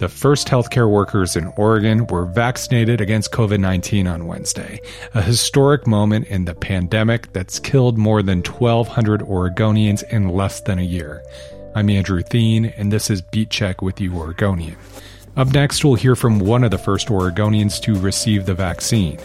The 0.00 0.08
first 0.08 0.48
healthcare 0.48 0.90
workers 0.90 1.36
in 1.36 1.52
Oregon 1.58 2.06
were 2.06 2.24
vaccinated 2.24 3.02
against 3.02 3.32
COVID 3.32 3.60
19 3.60 4.06
on 4.06 4.26
Wednesday, 4.26 4.80
a 5.12 5.20
historic 5.20 5.86
moment 5.86 6.26
in 6.28 6.46
the 6.46 6.54
pandemic 6.54 7.30
that's 7.34 7.58
killed 7.58 7.98
more 7.98 8.22
than 8.22 8.38
1,200 8.38 9.20
Oregonians 9.20 10.02
in 10.10 10.30
less 10.30 10.62
than 10.62 10.78
a 10.78 10.82
year. 10.82 11.22
I'm 11.74 11.90
Andrew 11.90 12.22
Theen, 12.22 12.64
and 12.64 12.90
this 12.90 13.10
is 13.10 13.20
Beat 13.20 13.50
Check 13.50 13.82
with 13.82 13.96
The 13.96 14.08
Oregonian. 14.08 14.78
Up 15.36 15.52
next, 15.52 15.84
we'll 15.84 15.96
hear 15.96 16.16
from 16.16 16.38
one 16.38 16.64
of 16.64 16.70
the 16.70 16.78
first 16.78 17.08
Oregonians 17.08 17.78
to 17.82 18.00
receive 18.00 18.46
the 18.46 18.54
vaccine. 18.54 19.18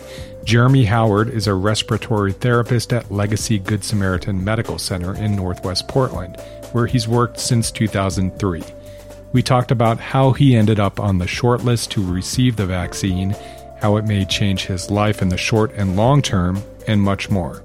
Jeremy 0.43 0.83
Howard 0.83 1.29
is 1.29 1.47
a 1.47 1.53
respiratory 1.53 2.33
therapist 2.33 2.91
at 2.91 3.09
Legacy 3.09 3.59
Good 3.59 3.85
Samaritan 3.85 4.43
Medical 4.43 4.77
Center 4.77 5.15
in 5.15 5.37
Northwest 5.37 5.87
Portland, 5.87 6.35
where 6.73 6.85
he's 6.85 7.07
worked 7.07 7.39
since 7.39 7.71
2003. 7.71 8.61
We 9.35 9.43
talked 9.43 9.69
about 9.69 9.99
how 9.99 10.31
he 10.31 10.55
ended 10.55 10.79
up 10.79 10.97
on 10.97 11.17
the 11.17 11.27
short 11.27 11.65
list 11.65 11.91
to 11.91 12.01
receive 12.01 12.55
the 12.55 12.65
vaccine, 12.65 13.35
how 13.81 13.97
it 13.97 14.05
may 14.05 14.23
change 14.23 14.63
his 14.63 14.89
life 14.89 15.21
in 15.21 15.27
the 15.27 15.35
short 15.35 15.73
and 15.73 15.97
long 15.97 16.21
term, 16.21 16.63
and 16.87 17.01
much 17.01 17.29
more. 17.29 17.61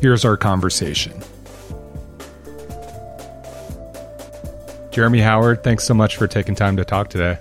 Here's 0.00 0.24
our 0.24 0.38
conversation. 0.38 1.22
Jeremy 4.92 5.20
Howard, 5.20 5.62
thanks 5.62 5.84
so 5.84 5.92
much 5.92 6.16
for 6.16 6.26
taking 6.26 6.54
time 6.54 6.78
to 6.78 6.86
talk 6.86 7.10
today. 7.10 7.36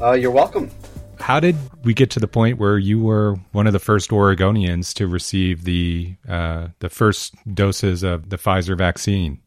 Uh, 0.00 0.12
you're 0.12 0.30
welcome. 0.30 0.70
How 1.18 1.40
did 1.40 1.56
we 1.82 1.94
get 1.94 2.10
to 2.10 2.20
the 2.20 2.28
point 2.28 2.58
where 2.58 2.78
you 2.78 3.00
were 3.00 3.34
one 3.50 3.66
of 3.66 3.72
the 3.72 3.80
first 3.80 4.10
Oregonians 4.10 4.94
to 4.94 5.08
receive 5.08 5.64
the 5.64 6.14
uh, 6.28 6.68
the 6.78 6.88
first 6.88 7.34
doses 7.52 8.04
of 8.04 8.30
the 8.30 8.36
Pfizer 8.36 8.78
vaccine? 8.78 9.40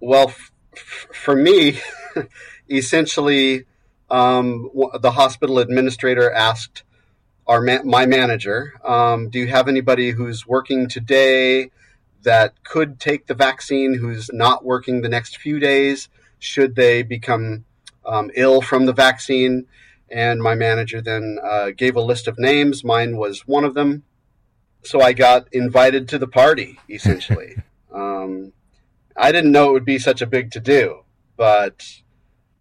Well, 0.00 0.28
f- 0.28 0.52
for 1.12 1.36
me, 1.36 1.80
essentially, 2.70 3.64
um, 4.10 4.70
the 5.00 5.12
hospital 5.12 5.58
administrator 5.58 6.30
asked 6.30 6.82
our 7.46 7.60
ma- 7.60 7.82
my 7.84 8.06
manager, 8.06 8.74
um, 8.84 9.30
"Do 9.30 9.38
you 9.38 9.48
have 9.48 9.68
anybody 9.68 10.10
who's 10.10 10.46
working 10.46 10.88
today 10.88 11.70
that 12.22 12.62
could 12.64 12.98
take 12.98 13.26
the 13.26 13.34
vaccine? 13.34 13.94
Who's 13.94 14.30
not 14.32 14.64
working 14.64 15.02
the 15.02 15.08
next 15.08 15.38
few 15.38 15.58
days? 15.58 16.08
Should 16.38 16.74
they 16.74 17.02
become 17.02 17.64
um, 18.04 18.30
ill 18.34 18.60
from 18.60 18.86
the 18.86 18.92
vaccine?" 18.92 19.66
And 20.08 20.40
my 20.40 20.54
manager 20.54 21.00
then 21.00 21.38
uh, 21.42 21.70
gave 21.76 21.96
a 21.96 22.00
list 22.00 22.28
of 22.28 22.38
names. 22.38 22.84
Mine 22.84 23.16
was 23.16 23.46
one 23.46 23.64
of 23.64 23.74
them. 23.74 24.04
So 24.84 25.00
I 25.00 25.12
got 25.12 25.48
invited 25.52 26.08
to 26.10 26.18
the 26.18 26.28
party, 26.28 26.78
essentially. 26.88 27.56
um, 27.92 28.52
I 29.16 29.32
didn't 29.32 29.50
know 29.50 29.70
it 29.70 29.72
would 29.72 29.84
be 29.84 29.98
such 29.98 30.22
a 30.22 30.26
big 30.26 30.52
to 30.52 30.60
do, 30.60 31.02
but 31.36 32.02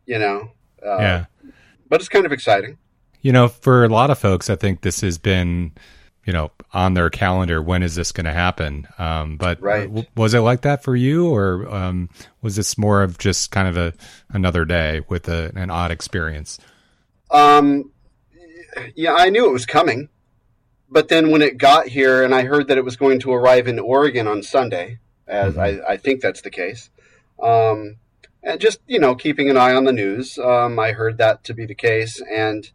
you 0.06 0.20
know, 0.20 0.52
uh, 0.86 0.98
yeah. 0.98 1.26
But 1.90 2.02
it's 2.02 2.10
kind 2.10 2.26
of 2.26 2.32
exciting. 2.32 2.78
You 3.22 3.32
know, 3.32 3.48
for 3.48 3.84
a 3.84 3.90
lot 3.90 4.10
of 4.10 4.20
folks, 4.20 4.50
I 4.50 4.56
think 4.56 4.82
this 4.82 5.02
has 5.02 5.18
been, 5.18 5.72
you 6.26 6.34
know, 6.34 6.52
on 6.74 6.94
their 6.94 7.10
calendar. 7.10 7.62
When 7.62 7.82
is 7.82 7.96
this 7.96 8.12
going 8.12 8.26
to 8.26 8.34
happen? 8.34 8.88
Um, 8.98 9.38
but 9.38 9.62
right. 9.62 9.88
w- 9.88 10.06
was 10.16 10.34
it 10.34 10.40
like 10.40 10.62
that 10.62 10.84
for 10.84 10.96
you, 10.96 11.28
or 11.28 11.68
um, 11.74 12.10
was 12.42 12.56
this 12.56 12.78
more 12.78 13.02
of 13.02 13.18
just 13.18 13.52
kind 13.52 13.68
of 13.68 13.78
a 13.78 13.94
another 14.30 14.66
day 14.66 15.02
with 15.10 15.28
a, 15.28 15.52
an 15.56 15.70
odd 15.70 15.92
experience? 15.92 16.60
Um, 17.32 17.92
yeah, 18.96 19.14
I 19.14 19.30
knew 19.30 19.48
it 19.48 19.54
was 19.54 19.66
coming, 19.66 20.10
but 20.90 21.08
then 21.08 21.32
when 21.32 21.42
it 21.42 21.58
got 21.58 21.88
here, 21.88 22.24
and 22.24 22.34
I 22.34 22.44
heard 22.44 22.68
that 22.68 22.78
it 22.78 22.86
was 22.86 22.96
going 22.96 23.20
to 23.22 23.34
arrive 23.34 23.68
in 23.68 23.80
Oregon 23.80 24.28
on 24.28 24.44
Sunday, 24.44 25.00
as 25.28 25.56
mm-hmm. 25.56 25.86
I, 25.86 25.94
I, 25.94 25.98
think 25.98 26.22
that's 26.22 26.42
the 26.42 26.52
case. 26.52 26.90
Um, 27.42 27.98
and 28.46 28.62
just 28.62 28.80
you 28.88 29.00
know 29.00 29.16
keeping 29.16 29.50
an 29.50 29.58
eye 29.58 29.74
on 29.74 29.84
the 29.84 29.92
news. 29.92 30.38
Um, 30.38 30.80
I 30.80 30.92
heard 30.92 31.18
that 31.18 31.44
to 31.46 31.54
be 31.54 31.66
the 31.66 31.76
case, 31.76 32.22
and 32.32 32.70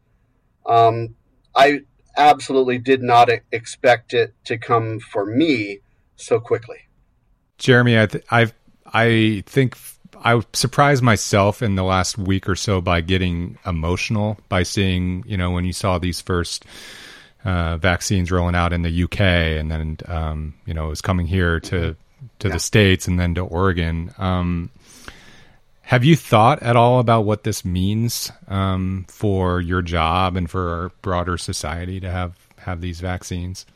um, 0.67 1.15
I 1.55 1.83
absolutely 2.17 2.79
did 2.79 3.03
not 3.03 3.31
expect 3.53 4.13
it 4.13 4.35
to 4.45 4.59
come 4.59 4.99
for 4.99 5.25
me 5.25 5.79
so 6.17 6.41
quickly. 6.41 6.79
Jeremy, 7.57 7.99
I 7.99 8.07
th- 8.07 8.25
I 8.31 8.53
I 8.93 9.43
think 9.47 9.79
I 10.23 10.43
surprised 10.53 11.03
myself 11.03 11.63
in 11.63 11.77
the 11.77 11.85
last 11.85 12.19
week 12.19 12.49
or 12.49 12.57
so 12.57 12.81
by 12.81 13.01
getting 13.01 13.57
emotional 13.65 14.39
by 14.49 14.65
seeing 14.65 15.25
you 15.27 15.37
know 15.37 15.53
when 15.53 15.65
you 15.65 15.73
saw 15.73 15.99
these 15.99 16.21
first. 16.21 16.67
Uh, 17.43 17.79
vaccines 17.79 18.31
rolling 18.31 18.55
out 18.55 18.71
in 18.75 18.83
the 18.83 19.05
UK, 19.05 19.19
and 19.23 19.71
then 19.71 19.97
um, 20.09 20.53
you 20.67 20.75
know 20.75 20.85
it 20.85 20.91
was 20.91 21.01
coming 21.01 21.27
here 21.27 21.59
to 21.59 21.97
to 22.39 22.49
yeah. 22.49 22.53
the 22.53 22.61
states, 22.61 23.09
and 23.09 23.19
then 23.19 23.35
to 23.35 23.41
Oregon. 23.41 24.13
Um, 24.19 24.69
have 25.91 26.05
you 26.05 26.15
thought 26.15 26.63
at 26.63 26.77
all 26.77 27.01
about 27.01 27.23
what 27.23 27.43
this 27.43 27.65
means 27.65 28.31
um, 28.47 29.05
for 29.09 29.61
your 29.61 29.83
job 29.83 30.37
and 30.37 30.49
for 30.49 30.69
our 30.69 30.89
broader 31.03 31.37
society 31.37 31.99
to 31.99 32.09
have 32.09 32.39
have 32.59 32.81
these 32.81 33.01
vaccines? 33.01 33.67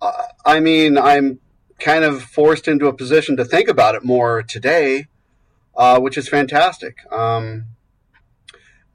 Uh, 0.00 0.10
I 0.46 0.60
mean, 0.60 0.96
I'm 0.96 1.38
kind 1.78 2.02
of 2.02 2.22
forced 2.22 2.66
into 2.66 2.86
a 2.86 2.94
position 2.94 3.36
to 3.36 3.44
think 3.44 3.68
about 3.68 3.94
it 3.94 4.02
more 4.02 4.42
today, 4.42 5.08
uh, 5.76 6.00
which 6.00 6.16
is 6.16 6.30
fantastic. 6.30 6.96
Um, 7.12 7.66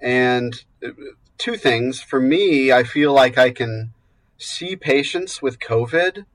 and 0.01 0.55
uh, 0.83 0.89
two 1.37 1.55
things 1.55 2.01
for 2.01 2.19
me, 2.19 2.71
I 2.71 2.81
feel 2.81 3.13
like 3.13 3.37
I 3.37 3.51
can 3.51 3.93
see 4.39 4.75
patients 4.75 5.43
with 5.43 5.59
COVID 5.59 6.25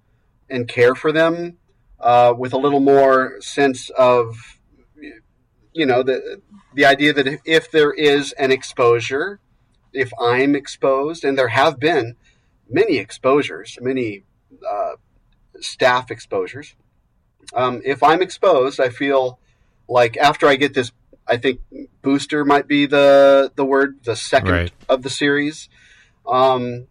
and 0.49 0.69
care 0.69 0.95
for 0.95 1.11
them 1.11 1.59
uh, 1.99 2.35
with 2.39 2.53
a 2.53 2.59
little 2.59 2.79
more 2.79 3.41
sense 3.41 3.91
of 3.91 4.61
you 5.73 5.87
know 5.87 6.03
the 6.03 6.41
the 6.75 6.85
idea 6.85 7.13
that 7.13 7.41
if 7.45 7.71
there 7.71 7.93
is 7.93 8.33
an 8.33 8.51
exposure, 8.51 9.41
if 9.93 10.11
I'm 10.21 10.55
exposed, 10.55 11.25
and 11.25 11.37
there 11.37 11.49
have 11.49 11.79
been 11.79 12.17
many 12.69 12.99
exposures, 12.99 13.79
many 13.81 14.25
uh, 14.69 14.93
staff 15.61 16.11
exposures. 16.11 16.75
Um, 17.55 17.83
if 17.85 18.03
I'm 18.03 18.23
exposed, 18.23 18.81
I 18.81 18.89
feel 18.89 19.39
like 19.89 20.17
after 20.17 20.47
I 20.47 20.57
get 20.57 20.75
this, 20.75 20.93
I 21.27 21.37
think 21.37 21.61
booster 22.03 22.45
might 22.45 22.69
be 22.69 22.87
the 22.87 23.53
the 23.55 23.65
word, 23.65 24.01
the 24.05 24.17
second 24.17 24.53
right. 24.53 24.73
of 24.89 25.03
the 25.03 25.11
series. 25.11 25.69
Um, 26.27 26.87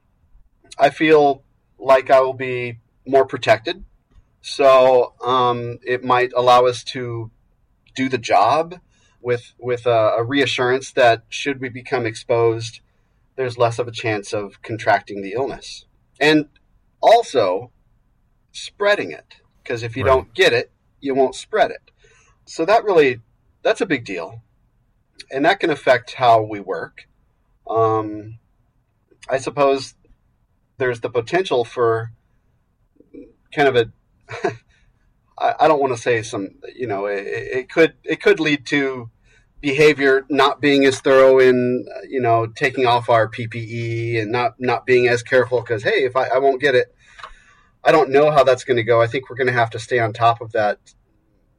I 0.77 0.89
feel 0.89 1.43
like 1.79 2.09
I 2.09 2.21
will 2.21 2.33
be 2.33 2.79
more 3.05 3.25
protected. 3.25 3.83
So 4.41 5.13
um, 5.23 5.79
it 5.83 6.03
might 6.03 6.31
allow 6.35 6.65
us 6.65 6.83
to 6.85 7.31
do 7.95 8.09
the 8.09 8.17
job 8.17 8.79
with 9.21 9.53
with 9.59 9.85
a, 9.85 10.15
a 10.17 10.23
reassurance 10.23 10.91
that 10.91 11.23
should 11.29 11.61
we 11.61 11.69
become 11.69 12.05
exposed, 12.05 12.81
there's 13.35 13.57
less 13.57 13.79
of 13.79 13.87
a 13.87 13.91
chance 13.91 14.33
of 14.33 14.61
contracting 14.61 15.21
the 15.21 15.33
illness, 15.33 15.85
and 16.19 16.49
also 17.01 17.71
spreading 18.51 19.11
it. 19.11 19.35
Because 19.63 19.83
if 19.83 19.95
you 19.95 20.03
right. 20.03 20.09
don't 20.09 20.33
get 20.33 20.53
it, 20.53 20.71
you 20.99 21.13
won't 21.13 21.35
spread 21.35 21.71
it. 21.71 21.91
So 22.45 22.65
that 22.65 22.83
really 22.83 23.21
that's 23.63 23.81
a 23.81 23.85
big 23.85 24.05
deal, 24.05 24.41
and 25.29 25.45
that 25.45 25.59
can 25.59 25.69
affect 25.69 26.15
how 26.15 26.41
we 26.41 26.59
work. 26.59 27.07
Um, 27.69 28.39
I 29.29 29.37
suppose 29.37 29.93
there's 30.77 31.01
the 31.01 31.09
potential 31.09 31.63
for 31.63 32.11
kind 33.53 33.67
of 33.67 33.75
a 33.75 33.91
I, 35.41 35.67
don't 35.67 35.81
want 35.81 35.95
to 35.95 36.01
say 36.01 36.21
some, 36.21 36.49
you 36.75 36.87
know, 36.87 37.07
it, 37.07 37.25
it, 37.25 37.69
could 37.69 37.95
it 38.03 38.21
could 38.21 38.39
lead 38.39 38.65
to 38.67 39.09
behavior 39.59 40.25
not 40.29 40.61
being 40.61 40.85
as 40.85 40.99
thorough 40.99 41.39
in, 41.39 41.85
you 42.07 42.21
know, 42.21 42.47
taking 42.47 42.85
off 42.85 43.09
our 43.09 43.27
PPE 43.27 44.21
and 44.21 44.31
not 44.31 44.59
not 44.59 44.85
being 44.85 45.07
as 45.07 45.23
careful 45.23 45.61
because 45.61 45.83
hey, 45.83 46.03
if 46.03 46.15
I, 46.15 46.27
I 46.27 46.37
won't 46.37 46.61
get 46.61 46.75
it. 46.75 46.93
I 47.83 47.91
don't 47.91 48.11
know 48.11 48.29
how 48.29 48.43
that's 48.43 48.63
going 48.63 48.77
to 48.77 48.83
go. 48.83 49.01
I 49.01 49.07
think 49.07 49.29
we're 49.29 49.35
going 49.35 49.47
to 49.47 49.53
have 49.53 49.71
to 49.71 49.79
stay 49.79 49.97
on 49.97 50.13
top 50.13 50.39
of 50.39 50.51
that, 50.51 50.77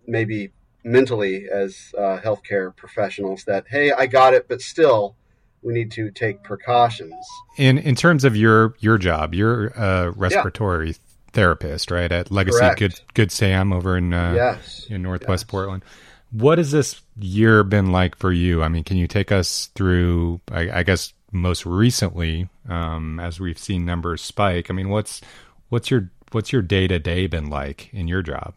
maybe 0.07 0.53
mentally 0.85 1.49
as 1.53 1.93
uh, 1.99 2.21
healthcare 2.23 2.75
professionals. 2.77 3.45
That 3.45 3.67
hey, 3.69 3.91
I 3.91 4.07
got 4.07 4.33
it, 4.33 4.47
but 4.49 4.61
still, 4.61 5.17
we 5.63 5.75
need 5.75 5.91
to 5.93 6.13
take 6.13 6.45
precautions. 6.45 7.15
In 7.57 7.79
in 7.79 7.97
terms 7.97 8.23
of 8.25 8.37
your 8.37 8.75
your 8.79 8.99
job, 8.99 9.35
you're 9.35 9.69
a 9.69 10.13
respiratory 10.13 10.91
yeah. 10.91 11.12
Therapist, 11.33 11.91
right? 11.91 12.11
At 12.11 12.31
Legacy 12.31 12.59
Correct. 12.59 12.79
Good 12.79 13.01
Good 13.15 13.33
Sam 13.33 13.73
over 13.73 13.97
in 13.97 14.13
uh, 14.13 14.33
yes. 14.35 14.87
in 14.89 15.03
Northwest 15.03 15.45
yes. 15.45 15.51
Portland. 15.51 15.85
What 16.31 16.59
has 16.59 16.71
this 16.71 17.03
year 17.19 17.63
been 17.63 17.93
like 17.93 18.17
for 18.17 18.33
you? 18.33 18.63
I 18.63 18.69
mean, 18.69 18.85
can 18.85 18.97
you 18.97 19.07
take 19.07 19.31
us 19.31 19.69
through? 19.75 20.41
I, 20.51 20.71
I 20.71 20.83
guess 20.83 21.13
most 21.33 21.67
recently, 21.67 22.49
um, 22.69 23.19
as 23.19 23.41
we've 23.41 23.59
seen 23.59 23.85
numbers 23.85 24.23
spike. 24.23 24.71
I 24.71 24.75
mean, 24.75 24.89
what's 24.89 25.21
what's 25.69 25.91
your 25.91 26.11
what's 26.31 26.53
your 26.53 26.63
day 26.63 26.87
to 26.87 26.99
day 26.99 27.27
been 27.27 27.51
like 27.51 27.93
in 27.93 28.09
your 28.09 28.23
job? 28.23 28.55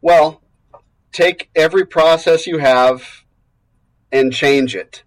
Well, 0.00 0.40
take 1.12 1.50
every 1.54 1.84
process 1.84 2.46
you 2.46 2.58
have 2.58 3.24
and 4.12 4.32
change 4.32 4.74
it 4.74 5.02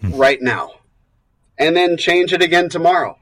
hmm. 0.00 0.14
right 0.14 0.40
now, 0.40 0.72
and 1.58 1.76
then 1.76 1.96
change 1.96 2.32
it 2.32 2.42
again 2.42 2.68
tomorrow. 2.68 3.18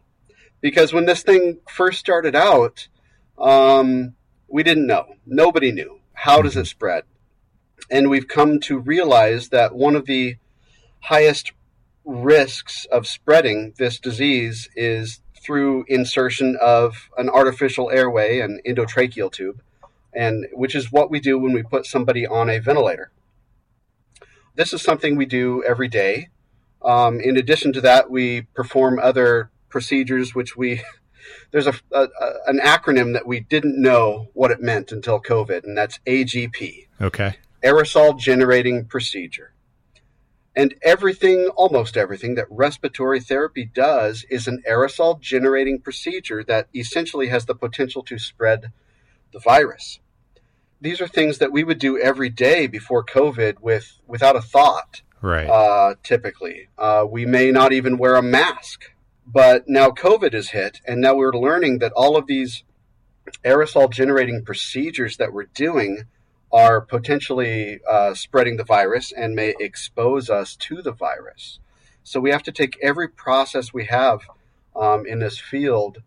Because 0.62 0.94
when 0.94 1.04
this 1.04 1.22
thing 1.22 1.58
first 1.68 1.98
started 1.98 2.34
out, 2.34 2.88
um, 3.36 4.14
we 4.48 4.62
didn't 4.62 4.86
know. 4.86 5.16
Nobody 5.26 5.72
knew. 5.72 5.98
How 6.14 6.40
does 6.40 6.56
it 6.56 6.66
spread? 6.66 7.02
And 7.90 8.08
we've 8.08 8.28
come 8.28 8.60
to 8.60 8.78
realize 8.78 9.50
that 9.50 9.74
one 9.74 9.96
of 9.96 10.06
the 10.06 10.36
highest 11.00 11.52
risks 12.04 12.86
of 12.86 13.06
spreading 13.06 13.74
this 13.76 13.98
disease 13.98 14.68
is 14.74 15.20
through 15.42 15.84
insertion 15.88 16.56
of 16.60 17.10
an 17.18 17.28
artificial 17.28 17.90
airway, 17.90 18.38
an 18.38 18.60
endotracheal 18.66 19.32
tube, 19.32 19.60
and 20.14 20.46
which 20.52 20.74
is 20.74 20.92
what 20.92 21.10
we 21.10 21.18
do 21.18 21.38
when 21.38 21.52
we 21.52 21.62
put 21.62 21.86
somebody 21.86 22.26
on 22.26 22.48
a 22.48 22.60
ventilator. 22.60 23.10
This 24.54 24.72
is 24.72 24.82
something 24.82 25.16
we 25.16 25.26
do 25.26 25.64
every 25.64 25.88
day. 25.88 26.28
Um, 26.82 27.20
in 27.20 27.36
addition 27.36 27.72
to 27.72 27.80
that, 27.80 28.10
we 28.10 28.42
perform 28.54 29.00
other 29.00 29.50
procedures, 29.72 30.34
which 30.34 30.56
we 30.56 30.82
there's 31.50 31.66
a, 31.66 31.74
a, 31.90 32.06
an 32.46 32.60
acronym 32.60 33.14
that 33.14 33.26
we 33.26 33.40
didn't 33.40 33.80
know 33.80 34.28
what 34.34 34.52
it 34.52 34.60
meant 34.60 34.92
until 34.92 35.20
COVID, 35.20 35.64
and 35.64 35.76
that's 35.76 35.98
AGP. 36.06 36.86
Okay 37.00 37.36
aerosol 37.62 38.18
generating 38.18 38.84
procedure. 38.84 39.52
And 40.54 40.74
everything, 40.82 41.48
almost 41.56 41.96
everything 41.96 42.34
that 42.34 42.46
respiratory 42.50 43.20
therapy 43.20 43.64
does 43.64 44.26
is 44.28 44.46
an 44.46 44.62
aerosol 44.68 45.18
generating 45.18 45.80
procedure 45.80 46.44
that 46.44 46.68
essentially 46.74 47.28
has 47.28 47.46
the 47.46 47.54
potential 47.54 48.02
to 48.04 48.18
spread 48.18 48.70
the 49.32 49.38
virus. 49.38 50.00
These 50.80 51.00
are 51.00 51.08
things 51.08 51.38
that 51.38 51.52
we 51.52 51.64
would 51.64 51.78
do 51.78 51.98
every 51.98 52.28
day 52.28 52.66
before 52.66 53.04
COVID 53.04 53.60
with 53.60 53.98
without 54.06 54.36
a 54.36 54.42
thought. 54.42 55.00
Right. 55.22 55.48
Uh, 55.48 55.94
typically, 56.02 56.68
uh, 56.76 57.06
we 57.08 57.24
may 57.24 57.50
not 57.52 57.72
even 57.72 57.96
wear 57.96 58.16
a 58.16 58.22
mask. 58.22 58.91
But 59.26 59.68
now 59.68 59.90
COVID 59.90 60.32
has 60.32 60.50
hit, 60.50 60.80
and 60.86 61.00
now 61.00 61.14
we're 61.14 61.32
learning 61.32 61.78
that 61.78 61.92
all 61.92 62.16
of 62.16 62.26
these 62.26 62.64
aerosol 63.44 63.90
generating 63.90 64.44
procedures 64.44 65.16
that 65.16 65.32
we're 65.32 65.46
doing 65.54 66.04
are 66.52 66.80
potentially 66.80 67.80
uh, 67.88 68.14
spreading 68.14 68.56
the 68.56 68.64
virus 68.64 69.12
and 69.12 69.34
may 69.34 69.54
expose 69.58 70.28
us 70.28 70.54
to 70.56 70.82
the 70.82 70.92
virus. 70.92 71.58
So 72.04 72.20
we 72.20 72.30
have 72.30 72.42
to 72.42 72.52
take 72.52 72.78
every 72.82 73.08
process 73.08 73.72
we 73.72 73.86
have 73.86 74.20
um, 74.76 75.06
in 75.06 75.20
this 75.20 75.38
field 75.38 76.02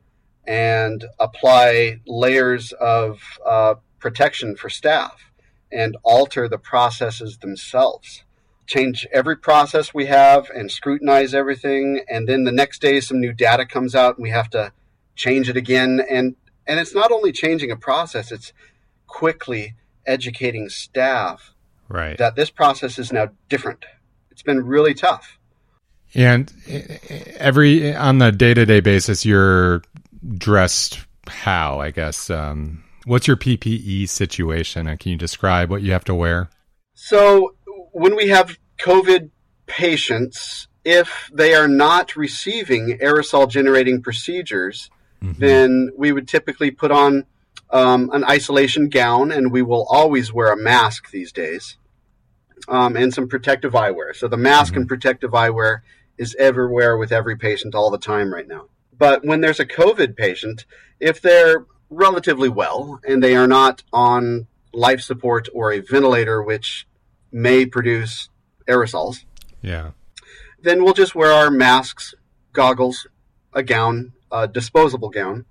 and 0.45 1.06
apply 1.19 2.01
layers 2.06 2.73
of 2.73 3.21
uh, 3.45 3.75
protection 4.00 4.56
for 4.56 4.69
staff 4.69 5.31
and 5.71 5.97
alter 6.03 6.47
the 6.47 6.59
processes 6.59 7.39
themselves. 7.39 8.23
Change 8.67 9.07
every 9.12 9.38
process 9.38 9.94
we 9.94 10.07
have 10.07 10.50
and 10.50 10.71
scrutinize 10.71 11.33
everything. 11.33 12.03
And 12.09 12.27
then 12.27 12.44
the 12.44 12.51
next 12.51 12.81
day, 12.81 13.00
some 13.00 13.19
new 13.19 13.33
data 13.33 13.65
comes 13.65 13.95
out 13.95 14.17
and 14.17 14.23
we 14.23 14.31
have 14.31 14.50
to 14.51 14.71
change 15.15 15.50
it 15.50 15.57
again. 15.57 16.01
And, 16.09 16.35
and 16.65 16.79
it's 16.79 16.95
not 16.95 17.12
only 17.12 17.31
changing 17.31 17.71
a 17.71 17.75
process, 17.75 18.31
it's 18.31 18.53
quickly 19.07 19.75
educating 20.06 20.69
staff 20.69 21.53
right. 21.89 22.17
that 22.17 22.35
this 22.35 22.50
process 22.50 22.97
is 22.97 23.12
now 23.13 23.29
different. 23.50 23.85
It's 24.31 24.44
been 24.44 24.65
really 24.65 24.94
tough. 24.94 25.38
And 26.13 26.51
eh, 26.68 26.97
eh, 27.09 27.19
every 27.38 27.91
eh, 27.91 28.00
on 28.00 28.19
the 28.19 28.31
day 28.31 28.53
to 28.53 28.65
day 28.65 28.79
basis, 28.79 29.25
you're 29.25 29.81
dressed 30.38 31.00
how? 31.27 31.79
I 31.79 31.91
guess. 31.91 32.29
Um, 32.29 32.83
what's 33.06 33.27
your 33.27 33.38
PPE 33.38 34.07
situation? 34.09 34.88
And 34.88 35.00
can 35.00 35.11
you 35.11 35.18
describe 35.18 35.69
what 35.69 35.81
you 35.81 35.91
have 35.91 36.06
to 36.06 36.15
wear? 36.15 36.50
So 36.94 37.55
when 37.95 38.13
we 38.18 38.27
have 38.27 38.59
COVID 38.77 39.30
patients, 39.68 40.68
if 40.83 41.31
they 41.33 41.53
are 41.53 41.69
not 41.69 42.18
receiving 42.18 43.00
aerosol 43.01 43.50
generating 43.50 44.01
procedures, 44.01 44.92
mm-hmm. 45.24 45.39
then 45.39 45.92
we 45.97 46.12
would 46.12 46.27
typically 46.27 46.71
put 46.71 46.92
on 46.92 47.25
um, 47.69 48.09
an 48.12 48.25
isolation 48.25 48.89
gown, 48.89 49.31
and 49.31 49.50
we 49.50 49.62
will 49.62 49.88
always 49.89 50.33
wear 50.33 50.51
a 50.51 50.57
mask 50.57 51.09
these 51.12 51.31
days, 51.31 51.77
um, 52.68 52.97
and 52.97 53.13
some 53.13 53.30
protective 53.30 53.71
eyewear. 53.71 54.13
So 54.13 54.27
the 54.27 54.36
mask 54.36 54.74
mm-hmm. 54.74 54.81
and 54.81 54.89
protective 54.89 55.31
eyewear 55.31 55.80
is 56.18 56.36
everywhere 56.38 56.97
with 56.97 57.13
every 57.13 57.38
patient 57.38 57.75
all 57.75 57.89
the 57.92 57.97
time 57.97 58.33
right 58.33 58.47
now. 58.47 58.65
But 58.97 59.24
when 59.24 59.39
there's 59.39 59.62
a 59.62 59.65
COVID 59.65 60.18
patient, 60.18 60.65
if 61.00 61.21
they're 61.21 61.65
relatively 61.89 62.50
well 62.50 63.00
and 63.07 63.24
they 63.24 63.38
are 63.38 63.47
not 63.47 63.83
on 63.94 64.47
life 64.74 65.00
support 65.00 65.47
or 65.53 65.71
a 65.71 65.80
ventilator, 65.80 66.44
which 66.44 66.86
may 67.35 67.65
produce 67.65 68.29
aerosols, 68.65 69.25
yeah, 69.61 69.91
then 70.61 70.83
we'll 70.83 70.93
just 70.93 71.15
wear 71.15 71.31
our 71.31 71.51
masks, 71.51 72.15
goggles, 72.53 73.07
a 73.53 73.61
gown, 73.61 74.13
a 74.31 74.47
disposable 74.47 75.09
gown, 75.09 75.45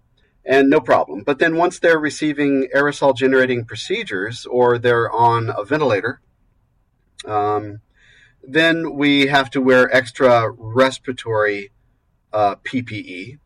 and 0.46 0.70
no 0.70 0.80
problem. 0.80 1.22
But 1.22 1.38
then 1.38 1.56
once 1.56 1.78
they're 1.78 1.98
receiving 1.98 2.68
aerosol 2.74 3.14
generating 3.14 3.66
procedures 3.66 4.46
or 4.46 4.78
they're 4.78 5.10
on 5.12 5.50
a 5.56 5.62
ventilator, 5.64 6.22
um, 7.26 7.80
then 8.42 8.94
we 8.94 9.26
have 9.26 9.50
to 9.50 9.60
wear 9.60 9.94
extra 9.94 10.50
respiratory 10.50 11.70
uh, 12.32 12.56
PPE. 12.56 13.38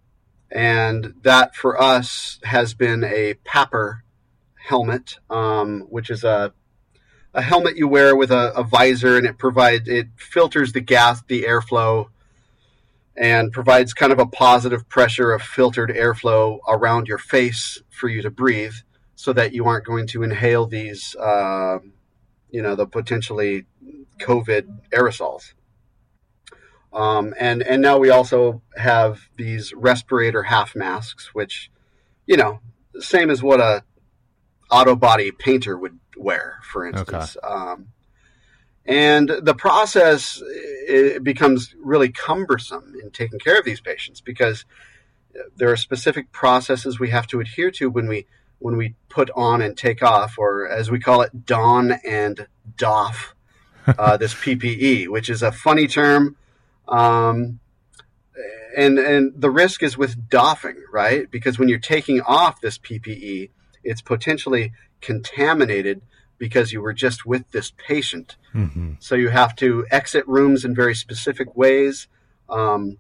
And 0.51 1.15
that 1.23 1.57
for 1.57 1.81
us 1.81 2.39
has 2.45 2.73
been 2.73 3.03
a 3.05 3.35
PAPR 3.45 4.01
helmet, 4.69 5.19
um, 5.29 5.83
which 5.91 6.09
is 6.09 6.25
a 6.25 6.53
a 7.39 7.43
helmet 7.43 7.77
you 7.77 7.89
wear 7.89 8.17
with 8.17 8.31
a, 8.31 8.53
a 8.55 8.65
visor, 8.65 9.17
and 9.17 9.27
it 9.27 9.39
provides 9.39 9.89
it 9.89 10.09
filters 10.17 10.73
the 10.73 10.81
gas, 10.81 11.23
the 11.29 11.43
airflow 11.43 12.09
and 13.19 13.53
provides 13.53 13.93
kind 13.93 14.13
of 14.13 14.21
a 14.21 14.27
positive 14.27 14.89
pressure 14.89 15.33
of 15.33 15.43
filtered 15.43 15.91
airflow 15.91 16.61
around 16.69 17.09
your 17.09 17.19
face 17.19 17.83
for 17.91 18.09
you 18.09 18.23
to 18.23 18.31
breathe 18.31 18.75
so 19.17 19.33
that 19.33 19.53
you 19.53 19.67
aren't 19.67 19.85
going 19.85 20.07
to 20.07 20.23
inhale 20.23 20.67
these, 20.67 21.17
uh, 21.17 21.79
you 22.51 22.63
know, 22.63 22.77
the 22.77 22.87
potentially 22.87 23.67
COVID 24.21 24.89
aerosols. 24.93 25.53
Um, 26.93 27.35
and, 27.39 27.61
and 27.63 27.83
now 27.83 27.99
we 27.99 28.09
also 28.09 28.63
have 28.77 29.29
these 29.37 29.75
respirator 29.75 30.45
half 30.45 30.77
masks, 30.77 31.35
which, 31.35 31.73
you 32.25 32.37
know, 32.37 32.61
same 33.01 33.31
as 33.31 33.43
what 33.43 33.61
a 33.61 33.83
auto 34.71 34.95
body 34.95 35.33
painter 35.33 35.77
would 35.77 35.99
wear, 36.19 36.59
for 36.63 36.87
instance. 36.87 37.37
Okay. 37.37 37.47
Um, 37.47 37.89
and 38.85 39.29
the 39.29 39.55
process 39.55 40.43
becomes 41.23 41.75
really 41.79 42.09
cumbersome 42.09 42.95
in 43.03 43.11
taking 43.11 43.39
care 43.39 43.59
of 43.59 43.65
these 43.65 43.81
patients 43.81 44.23
because 44.23 44.65
there 45.57 45.71
are 45.71 45.77
specific 45.77 46.33
processes 46.33 46.99
we 46.99 47.11
have 47.11 47.27
to 47.29 47.41
adhere 47.41 47.71
to 47.73 47.91
when 47.91 48.09
we 48.09 48.27
when 48.61 48.77
we 48.77 48.95
put 49.09 49.31
on 49.37 49.63
and 49.63 49.77
take 49.77 50.03
off, 50.03 50.37
or 50.37 50.69
as 50.69 50.91
we 50.91 50.99
call 50.99 51.23
it, 51.23 51.47
don 51.47 51.93
and 51.93 52.49
doff 52.77 53.35
uh, 53.87 54.17
this 54.17 54.35
PPE, 54.35 55.09
which 55.09 55.29
is 55.29 55.43
a 55.43 55.53
funny 55.53 55.87
term. 55.87 56.37
Um, 56.89 57.61
and 58.77 58.99
and 58.99 59.33
the 59.37 59.51
risk 59.51 59.83
is 59.83 59.99
with 59.99 60.29
doffing, 60.29 60.83
right? 60.93 61.31
Because 61.31 61.59
when 61.59 61.69
you're 61.69 61.79
taking 61.79 62.21
off 62.21 62.61
this 62.61 62.79
PPE, 62.79 63.51
it's 63.85 64.03
potentially 64.03 64.73
contaminated 65.01 66.03
because 66.39 66.73
you 66.73 66.81
were 66.81 66.93
just 66.93 67.27
with 67.27 67.51
this 67.51 67.73
patient. 67.77 68.37
Mm-hmm. 68.55 68.95
So 69.01 69.15
you 69.15 69.29
have 69.29 69.55
to 69.57 69.87
exit 69.91 70.27
rooms 70.27 70.65
in 70.65 70.75
very 70.75 70.95
specific 70.95 71.57
ways, 71.57 72.07
um, 72.49 72.99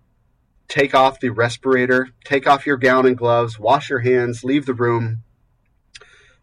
take 0.66 0.94
off 0.94 1.20
the 1.20 1.30
respirator, 1.30 2.08
take 2.24 2.46
off 2.46 2.66
your 2.66 2.76
gown 2.76 3.06
and 3.06 3.16
gloves, 3.16 3.58
wash 3.58 3.88
your 3.88 4.00
hands, 4.00 4.44
leave 4.44 4.66
the 4.66 4.74
room, 4.74 5.22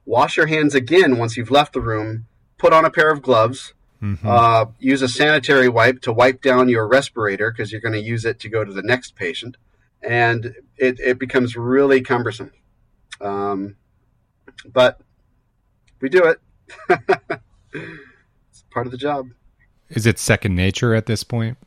wash 0.05 0.37
your 0.37 0.47
hands 0.47 0.73
again 0.73 1.17
once 1.17 1.37
you've 1.37 1.51
left 1.51 1.73
the 1.73 1.81
room, 1.81 2.25
put 2.57 2.73
on 2.73 2.85
a 2.85 2.91
pair 2.91 3.11
of 3.11 3.21
gloves. 3.21 3.73
Mm-hmm. 4.01 4.27
Uh, 4.27 4.65
use 4.77 5.01
a 5.01 5.07
sanitary 5.07 5.69
wipe 5.69 6.01
to 6.01 6.13
wipe 6.13 6.41
down 6.41 6.69
your 6.69 6.87
respirator 6.87 7.49
because 7.49 7.71
you're 7.71 7.81
going 7.81 7.93
to 7.93 8.01
use 8.01 8.25
it 8.25 8.39
to 8.39 8.49
go 8.49 8.63
to 8.63 8.71
the 8.71 8.83
next 8.83 9.15
patient. 9.15 9.57
And 10.01 10.53
it, 10.77 10.99
it 10.99 11.17
becomes 11.17 11.55
really 11.55 12.01
cumbersome. 12.01 12.51
Um, 13.21 13.77
but 14.71 14.99
we 16.05 16.09
do 16.09 16.23
it. 16.23 16.39
it's 17.73 18.63
part 18.69 18.85
of 18.85 18.91
the 18.91 18.97
job. 18.97 19.31
Is 19.89 20.05
it 20.05 20.19
second 20.19 20.55
nature 20.55 20.93
at 20.93 21.07
this 21.07 21.23
point? 21.23 21.57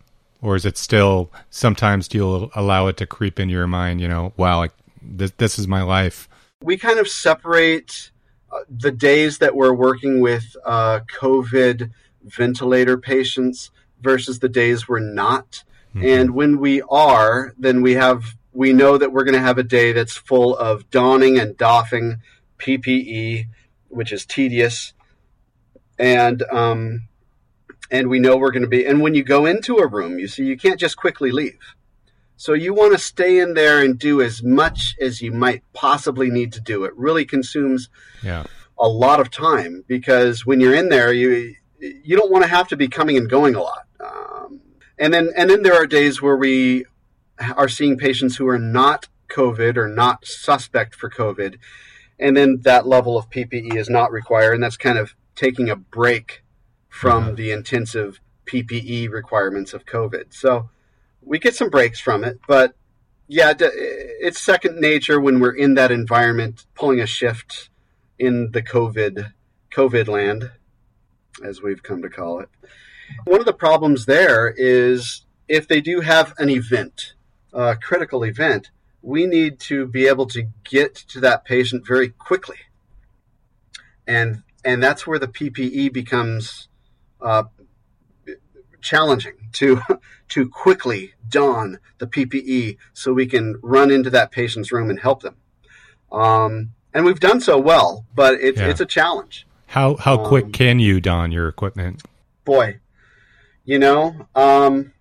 Or 0.41 0.55
is 0.55 0.65
it 0.65 0.79
still 0.79 1.33
sometimes 1.51 2.07
do 2.07 2.19
you 2.19 2.51
allow 2.55 2.87
it 2.87 2.97
to 2.99 3.07
creep 3.07 3.41
into 3.41 3.53
your 3.53 3.67
mind, 3.67 4.01
you 4.01 4.07
know, 4.07 4.33
wow, 4.37 4.59
like, 4.59 4.71
this, 5.03 5.33
this 5.39 5.59
is 5.59 5.67
my 5.67 5.83
life? 5.83 6.29
We 6.63 6.77
kind 6.77 7.01
of 7.01 7.09
separate 7.09 8.13
uh, 8.53 8.61
the 8.71 8.93
days 8.93 9.39
that 9.39 9.57
we're 9.57 9.73
working 9.73 10.21
with 10.21 10.57
uh, 10.65 11.01
COVID 11.21 11.91
ventilator 12.23 12.97
patients 12.97 13.73
versus 14.01 14.39
the 14.39 14.49
days 14.49 14.87
we're 14.87 15.01
not. 15.01 15.65
Mm-hmm. 15.97 16.07
And 16.07 16.31
when 16.31 16.61
we 16.61 16.81
are, 16.83 17.55
then 17.59 17.83
we 17.83 17.95
have 17.95 18.37
we 18.53 18.73
know 18.73 18.99
that 18.99 19.13
we're 19.13 19.25
going 19.25 19.35
to 19.35 19.41
have 19.41 19.59
a 19.59 19.65
day 19.65 19.91
that's 19.91 20.17
full 20.17 20.57
of 20.57 20.89
donning 20.91 21.39
and 21.39 21.57
doffing 21.57 22.19
PPE, 22.59 23.47
which 23.89 24.13
is 24.13 24.25
tedious, 24.27 24.93
and 25.99 26.43
um, 26.51 27.09
and 27.91 28.09
we 28.09 28.19
know 28.19 28.37
we're 28.37 28.51
going 28.51 28.63
to 28.63 28.69
be. 28.69 28.87
And 28.87 29.01
when 29.01 29.15
you 29.15 29.23
go 29.23 29.47
into 29.47 29.79
a 29.79 29.87
room, 29.87 30.19
you 30.19 30.29
see 30.29 30.45
you 30.45 30.57
can't 30.57 30.81
just 30.81 30.97
quickly 30.97 31.31
leave. 31.31 31.75
So 32.37 32.53
you 32.53 32.73
want 32.73 32.93
to 32.93 32.99
stay 32.99 33.41
in 33.41 33.55
there 33.55 33.83
and 33.83 33.99
do 33.99 34.23
as 34.23 34.45
much 34.45 34.95
as 35.01 35.21
you 35.21 35.33
might 35.33 35.65
possibly 35.73 36.31
need 36.31 36.53
to 36.53 36.61
do. 36.61 36.85
It 36.85 36.97
really 36.97 37.25
consumes 37.25 37.89
yeah. 38.23 38.45
a 38.79 38.89
lot 38.89 39.19
of 39.19 39.29
time 39.29 39.85
because 39.89 40.47
when 40.47 40.61
you're 40.61 40.75
in 40.75 40.89
there, 40.89 41.13
you 41.13 41.57
you 41.81 42.17
don't 42.17 42.31
want 42.31 42.45
to 42.45 42.51
have 42.51 42.69
to 42.69 42.77
be 42.77 42.87
coming 42.89 43.17
and 43.17 43.29
going 43.29 43.57
a 43.57 43.63
lot. 43.63 43.87
Um, 43.99 44.61
and 44.99 45.13
then 45.13 45.31
and 45.37 45.51
then 45.51 45.63
there 45.63 45.75
are 45.75 45.87
days 45.87 46.23
where 46.23 46.37
we 46.37 46.85
are 47.57 47.69
seeing 47.69 47.99
patients 47.99 48.37
who 48.37 48.47
are 48.49 48.59
not 48.59 49.09
COVID 49.29 49.77
or 49.77 49.89
not 49.89 50.25
suspect 50.25 50.95
for 50.95 51.11
COVID, 51.11 51.57
and 52.19 52.37
then 52.37 52.61
that 52.63 52.87
level 52.87 53.17
of 53.17 53.31
PPE 53.31 53.77
is 53.77 53.89
not 53.89 54.13
required, 54.13 54.55
and 54.55 54.63
that's 54.63 54.77
kind 54.77 54.99
of 54.99 55.15
taking 55.35 55.71
a 55.71 55.77
break 55.77 56.43
from 56.89 57.27
mm-hmm. 57.27 57.35
the 57.37 57.51
intensive 57.51 58.21
PPE 58.47 59.11
requirements 59.11 59.73
of 59.75 59.85
COVID. 59.85 60.35
So 60.35 60.71
we 61.23 61.39
get 61.39 61.55
some 61.55 61.71
breaks 61.71 62.01
from 62.01 62.25
it, 62.25 62.41
but 62.49 62.75
yeah, 63.29 63.53
it's 63.59 64.41
second 64.41 64.81
nature 64.81 65.21
when 65.21 65.39
we're 65.39 65.55
in 65.55 65.75
that 65.75 65.93
environment, 65.93 66.65
pulling 66.75 67.01
a 67.01 67.07
shift 67.07 67.69
in 68.19 68.51
the 68.53 68.63
COVID 68.63 69.33
COVID 69.71 70.09
land, 70.09 70.51
as 71.45 71.63
we've 71.63 71.83
come 71.83 72.03
to 72.03 72.09
call 72.09 72.41
it. 72.41 72.49
One 73.25 73.41
of 73.41 73.47
the 73.47 73.53
problems 73.53 74.07
there 74.07 74.53
is 74.57 75.25
if 75.47 75.69
they 75.69 75.81
do 75.81 76.01
have 76.01 76.35
an 76.39 76.51
event, 76.51 77.15
a 77.53 77.77
critical 77.77 78.25
event, 78.25 78.71
we 79.03 79.27
need 79.27 79.61
to 79.61 79.87
be 79.87 80.07
able 80.07 80.27
to 80.27 80.49
get 80.65 80.95
to 80.95 81.21
that 81.21 81.45
patient 81.45 81.87
very 81.87 82.09
quickly. 82.09 82.57
And 84.07 84.43
and 84.65 84.83
that's 84.83 85.07
where 85.07 85.19
the 85.19 85.29
PPE 85.29 85.93
becomes 85.93 86.69
uh, 87.21 87.45
challenging 88.81 89.35
to 89.53 89.81
to 90.29 90.49
quickly 90.49 91.15
don 91.29 91.79
the 91.99 92.07
PPE 92.07 92.77
so 92.93 93.13
we 93.13 93.27
can 93.27 93.57
run 93.63 93.91
into 93.91 94.11
that 94.11 94.31
patient's 94.31 94.73
room 94.73 94.91
and 94.91 95.01
help 95.01 95.23
them. 95.23 95.37
Um, 96.11 96.71
and 96.95 97.05
we've 97.05 97.21
done 97.21 97.41
so 97.41 97.59
well, 97.59 98.07
but 98.15 98.35
it, 98.35 98.57
yeah. 98.57 98.69
it's 98.69 98.81
a 98.81 98.87
challenge. 98.87 99.47
How 99.67 99.97
how 99.97 100.27
quick 100.27 100.47
um, 100.47 100.53
can 100.53 100.79
you 100.79 101.01
don 101.01 101.31
your 101.31 101.49
equipment? 101.49 102.03
Boy, 102.45 102.79
you 103.65 103.79
know, 103.79 104.27
um, 104.35 104.93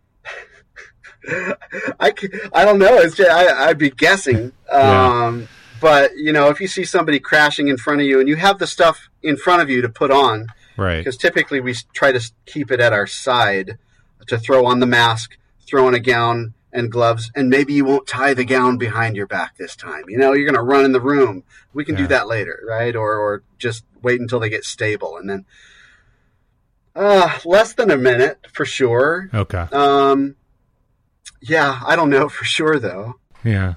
I, 2.00 2.14
I 2.54 2.66
don't 2.66 2.80
know. 2.80 2.98
It's 2.98 3.16
just, 3.16 3.30
I, 3.30 3.68
would 3.68 3.78
be 3.78 3.90
guessing. 3.90 4.54
Um, 4.72 5.42
yeah. 5.42 5.48
But 5.80 6.18
you 6.18 6.32
know, 6.32 6.50
if 6.50 6.60
you 6.60 6.68
see 6.68 6.86
somebody 6.86 7.20
crashing 7.20 7.68
in 7.68 7.78
front 7.78 8.02
of 8.02 8.08
you 8.08 8.20
and 8.20 8.28
you 8.28 8.36
have 8.36 8.60
the 8.60 8.68
stuff 8.68 9.10
in 9.22 9.38
front 9.38 9.62
of 9.62 9.70
you 9.70 9.82
to 9.82 9.90
put 9.90 10.12
on, 10.12 10.48
right? 10.76 10.98
Because 10.98 11.18
typically 11.18 11.60
we 11.60 11.76
try 11.94 12.12
to 12.12 12.32
keep 12.46 12.72
it 12.72 12.80
at 12.80 12.94
our 12.94 13.08
side 13.08 13.78
to 14.28 14.38
throw 14.38 14.66
on 14.66 14.80
the 14.80 14.86
mask, 14.86 15.38
throw 15.66 15.88
on 15.88 15.94
a 15.94 16.00
gown 16.00 16.54
and 16.74 16.92
gloves, 16.92 17.32
and 17.36 17.50
maybe 17.50 17.74
you 17.74 17.86
won't 17.86 18.08
tie 18.08 18.34
the 18.34 18.46
gown 18.46 18.78
behind 18.78 19.16
your 19.16 19.28
back 19.28 19.58
this 19.58 19.76
time. 19.76 20.04
You 20.08 20.18
know, 20.18 20.34
you're 20.34 20.46
going 20.46 20.56
to 20.56 20.62
run 20.62 20.86
in 20.86 20.92
the 20.92 21.02
room. 21.02 21.44
We 21.74 21.86
can 21.86 21.96
yeah. 21.96 22.02
do 22.02 22.08
that 22.08 22.28
later, 22.28 22.64
right? 22.68 22.96
Or 22.96 23.18
or 23.18 23.44
just 23.60 23.84
wait 24.02 24.20
until 24.20 24.40
they 24.40 24.50
get 24.50 24.64
stable 24.64 25.18
and 25.18 25.30
then. 25.30 25.46
Uh, 26.96 27.38
less 27.46 27.74
than 27.74 27.92
a 27.92 27.98
minute 27.98 28.40
for 28.52 28.66
sure. 28.66 29.30
Okay. 29.32 29.68
Um, 29.72 30.36
yeah, 31.42 31.80
I 31.86 31.96
don't 31.96 32.10
know 32.10 32.30
for 32.30 32.46
sure 32.46 32.80
though. 32.80 33.16
Yeah. 33.44 33.76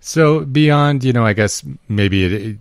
So 0.00 0.40
beyond, 0.40 1.04
you 1.04 1.12
know, 1.12 1.26
I 1.26 1.32
guess 1.32 1.64
maybe 1.88 2.24
it, 2.24 2.32
it, 2.32 2.58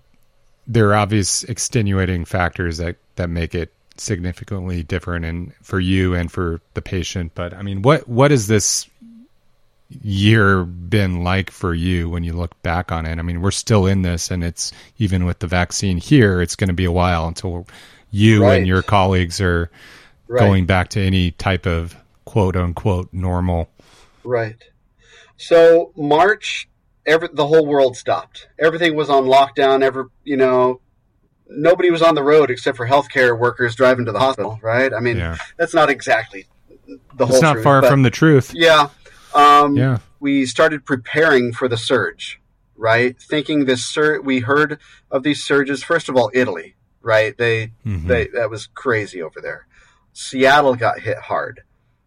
there 0.67 0.89
are 0.89 0.95
obvious 0.95 1.43
extenuating 1.43 2.25
factors 2.25 2.77
that 2.77 2.97
that 3.15 3.29
make 3.29 3.53
it 3.53 3.71
significantly 3.97 4.83
different 4.83 5.25
and 5.25 5.53
for 5.62 5.79
you 5.79 6.15
and 6.15 6.31
for 6.31 6.62
the 6.74 6.81
patient. 6.81 7.33
But 7.35 7.53
I 7.53 7.62
mean, 7.62 7.81
what 7.81 8.07
what 8.07 8.31
has 8.31 8.47
this 8.47 8.89
year 10.01 10.63
been 10.63 11.24
like 11.24 11.51
for 11.51 11.74
you 11.74 12.09
when 12.09 12.24
you 12.24 12.33
look 12.33 12.62
back 12.63 12.91
on 12.91 13.05
it? 13.05 13.19
I 13.19 13.21
mean, 13.21 13.41
we're 13.41 13.51
still 13.51 13.85
in 13.85 14.01
this, 14.01 14.31
and 14.31 14.43
it's 14.43 14.71
even 14.97 15.25
with 15.25 15.39
the 15.39 15.47
vaccine 15.47 15.97
here, 15.97 16.41
it's 16.41 16.55
going 16.55 16.69
to 16.69 16.74
be 16.74 16.85
a 16.85 16.91
while 16.91 17.27
until 17.27 17.67
you 18.12 18.43
right. 18.43 18.57
and 18.57 18.67
your 18.67 18.81
colleagues 18.81 19.41
are 19.41 19.69
right. 20.27 20.39
going 20.39 20.65
back 20.65 20.89
to 20.89 21.01
any 21.01 21.31
type 21.31 21.65
of 21.65 21.95
quote 22.25 22.55
unquote 22.55 23.09
normal. 23.13 23.69
Right. 24.25 24.62
So 25.38 25.91
March 25.96 26.67
every 27.05 27.29
the 27.32 27.48
whole 27.48 27.65
world 27.65 27.96
stopped. 27.98 28.48
Everything 28.60 28.96
was 28.96 29.10
on 29.10 29.25
lockdown. 29.25 29.84
Ever 29.84 30.10
you 30.24 30.38
know, 30.38 30.82
nobody 31.48 31.91
was 31.91 32.01
on 32.01 32.15
the 32.15 32.24
road 32.24 32.50
except 32.50 32.77
for 32.77 32.88
healthcare 32.88 33.38
workers 33.38 33.75
driving 33.75 34.05
to 34.05 34.12
the 34.12 34.20
hospital. 34.20 34.60
Right? 34.62 34.94
I 34.94 35.00
mean, 35.00 35.17
yeah. 35.17 35.38
that's 35.58 35.74
not 35.74 35.89
exactly 35.89 36.48
the 37.15 37.25
whole. 37.25 37.36
It's 37.36 37.41
not 37.41 37.53
truth, 37.53 37.63
far 37.63 37.82
from 37.84 38.03
the 38.03 38.12
truth. 38.12 38.53
Yeah. 38.53 38.89
Um, 39.34 39.75
yeah. 39.75 40.00
We 40.20 40.46
started 40.46 40.86
preparing 40.86 41.53
for 41.53 41.67
the 41.67 41.77
surge. 41.77 42.39
Right, 42.77 43.17
thinking 43.17 43.63
this 43.63 43.86
sur- 43.86 44.20
we 44.20 44.41
heard 44.41 44.82
of 45.10 45.24
these 45.24 45.41
surges. 45.41 45.82
First 45.82 46.10
of 46.10 46.17
all, 46.17 46.29
Italy. 46.34 46.75
Right, 47.01 47.38
they 47.38 47.67
mm-hmm. 47.86 48.08
they 48.08 48.27
that 48.34 48.50
was 48.50 48.67
crazy 48.67 49.22
over 49.22 49.39
there. 49.39 49.65
Seattle 50.12 50.75
got 50.75 51.00
hit 51.00 51.17
hard, 51.17 51.62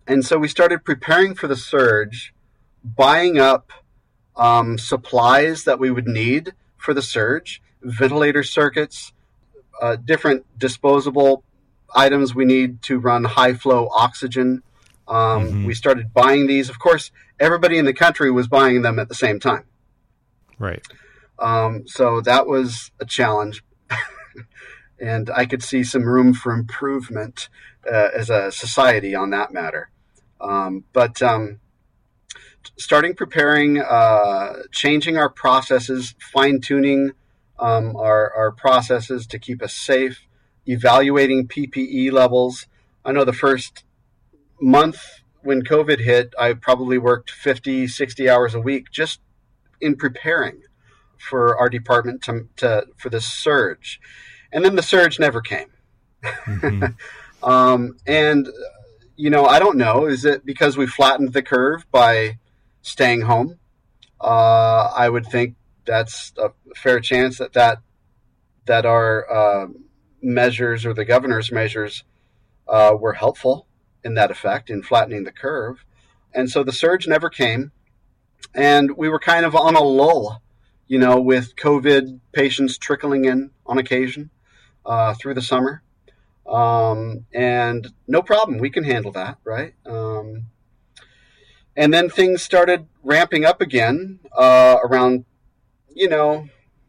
and 0.08 0.24
so 0.24 0.38
we 0.38 0.48
started 0.48 0.84
preparing 0.84 1.34
for 1.34 1.46
the 1.46 1.56
surge, 1.56 2.34
buying 2.82 3.38
up 3.38 3.70
um, 4.36 4.78
supplies 4.78 5.64
that 5.64 5.78
we 5.78 5.90
would 5.90 6.08
need 6.08 6.54
for 6.78 6.94
the 6.94 7.02
surge, 7.02 7.60
ventilator 7.82 8.42
circuits, 8.42 9.12
uh, 9.82 9.96
different 9.96 10.46
disposable 10.58 11.44
items 11.94 12.34
we 12.34 12.46
need 12.46 12.80
to 12.82 12.98
run 12.98 13.24
high 13.24 13.52
flow 13.52 13.88
oxygen. 13.92 14.62
Um, 15.06 15.16
mm-hmm. 15.16 15.64
We 15.66 15.74
started 15.74 16.14
buying 16.14 16.46
these. 16.46 16.70
Of 16.70 16.78
course, 16.78 17.10
everybody 17.38 17.76
in 17.76 17.84
the 17.84 17.94
country 17.94 18.30
was 18.30 18.48
buying 18.48 18.80
them 18.80 18.98
at 18.98 19.08
the 19.08 19.14
same 19.14 19.38
time. 19.38 19.64
Right. 20.58 20.84
Um, 21.38 21.86
so 21.86 22.22
that 22.22 22.46
was 22.46 22.90
a 22.98 23.04
challenge. 23.04 23.62
and 24.98 25.28
I 25.30 25.44
could 25.44 25.62
see 25.62 25.84
some 25.84 26.04
room 26.04 26.32
for 26.32 26.52
improvement 26.52 27.50
uh, 27.90 28.08
as 28.14 28.30
a 28.30 28.50
society 28.50 29.14
on 29.14 29.30
that 29.30 29.52
matter. 29.52 29.90
Um, 30.40 30.84
but 30.92 31.20
um, 31.22 31.60
starting 32.76 33.14
preparing, 33.14 33.80
uh, 33.80 34.62
changing 34.72 35.16
our 35.16 35.28
processes, 35.28 36.14
fine 36.32 36.60
tuning 36.60 37.12
um, 37.58 37.96
our, 37.96 38.32
our 38.34 38.52
processes 38.52 39.26
to 39.26 39.38
keep 39.38 39.62
us 39.62 39.74
safe, 39.74 40.26
evaluating 40.66 41.48
PPE 41.48 42.12
levels. 42.12 42.66
I 43.04 43.12
know 43.12 43.24
the 43.24 43.32
first 43.32 43.84
month 44.60 45.22
when 45.42 45.62
COVID 45.62 46.00
hit, 46.00 46.34
I 46.38 46.52
probably 46.52 46.98
worked 46.98 47.30
50, 47.30 47.88
60 47.88 48.28
hours 48.28 48.54
a 48.54 48.60
week 48.60 48.90
just 48.90 49.20
in 49.80 49.96
preparing 49.96 50.62
for 51.18 51.56
our 51.58 51.68
department 51.68 52.22
to, 52.22 52.46
to 52.56 52.86
for 52.96 53.08
the 53.10 53.20
surge. 53.20 54.00
And 54.52 54.64
then 54.64 54.76
the 54.76 54.82
surge 54.82 55.18
never 55.18 55.40
came. 55.40 55.68
Mm-hmm. 56.22 56.84
um, 57.48 57.96
and, 58.06 58.48
you 59.18 59.28
know, 59.28 59.44
I 59.44 59.58
don't 59.58 59.76
know. 59.76 60.06
Is 60.06 60.24
it 60.24 60.46
because 60.46 60.78
we 60.78 60.86
flattened 60.86 61.34
the 61.34 61.42
curve 61.42 61.84
by 61.90 62.38
staying 62.88 63.22
home. 63.22 63.58
Uh, 64.20 64.90
I 64.96 65.08
would 65.08 65.26
think 65.26 65.54
that's 65.84 66.32
a 66.38 66.50
fair 66.74 67.00
chance 67.00 67.38
that 67.38 67.52
that, 67.52 67.78
that 68.66 68.86
our 68.86 69.30
uh, 69.30 69.66
measures 70.22 70.84
or 70.84 70.94
the 70.94 71.04
governor's 71.04 71.52
measures 71.52 72.04
uh, 72.66 72.94
were 72.98 73.12
helpful 73.12 73.66
in 74.04 74.14
that 74.14 74.30
effect 74.30 74.70
in 74.70 74.82
flattening 74.82 75.24
the 75.24 75.32
curve. 75.32 75.84
And 76.34 76.50
so 76.50 76.62
the 76.62 76.72
surge 76.72 77.06
never 77.06 77.30
came, 77.30 77.72
and 78.54 78.96
we 78.96 79.08
were 79.08 79.18
kind 79.18 79.46
of 79.46 79.54
on 79.54 79.76
a 79.76 79.82
lull, 79.82 80.42
you 80.86 80.98
know, 80.98 81.20
with 81.20 81.56
COVID 81.56 82.20
patients 82.32 82.78
trickling 82.78 83.24
in 83.24 83.50
on 83.66 83.78
occasion 83.78 84.30
uh, 84.84 85.14
through 85.14 85.34
the 85.34 85.42
summer. 85.42 85.82
Um, 86.48 87.26
and 87.32 87.86
no 88.06 88.22
problem, 88.22 88.58
we 88.58 88.70
can 88.70 88.84
handle 88.84 89.12
that, 89.12 89.38
right? 89.44 89.74
Um, 89.84 90.44
and 91.76 91.92
then 91.92 92.08
things 92.08 92.42
started 92.42 92.86
ramping 93.02 93.44
up 93.44 93.60
again 93.60 94.20
uh, 94.36 94.78
around, 94.82 95.26
you 95.94 96.08
know, 96.08 96.48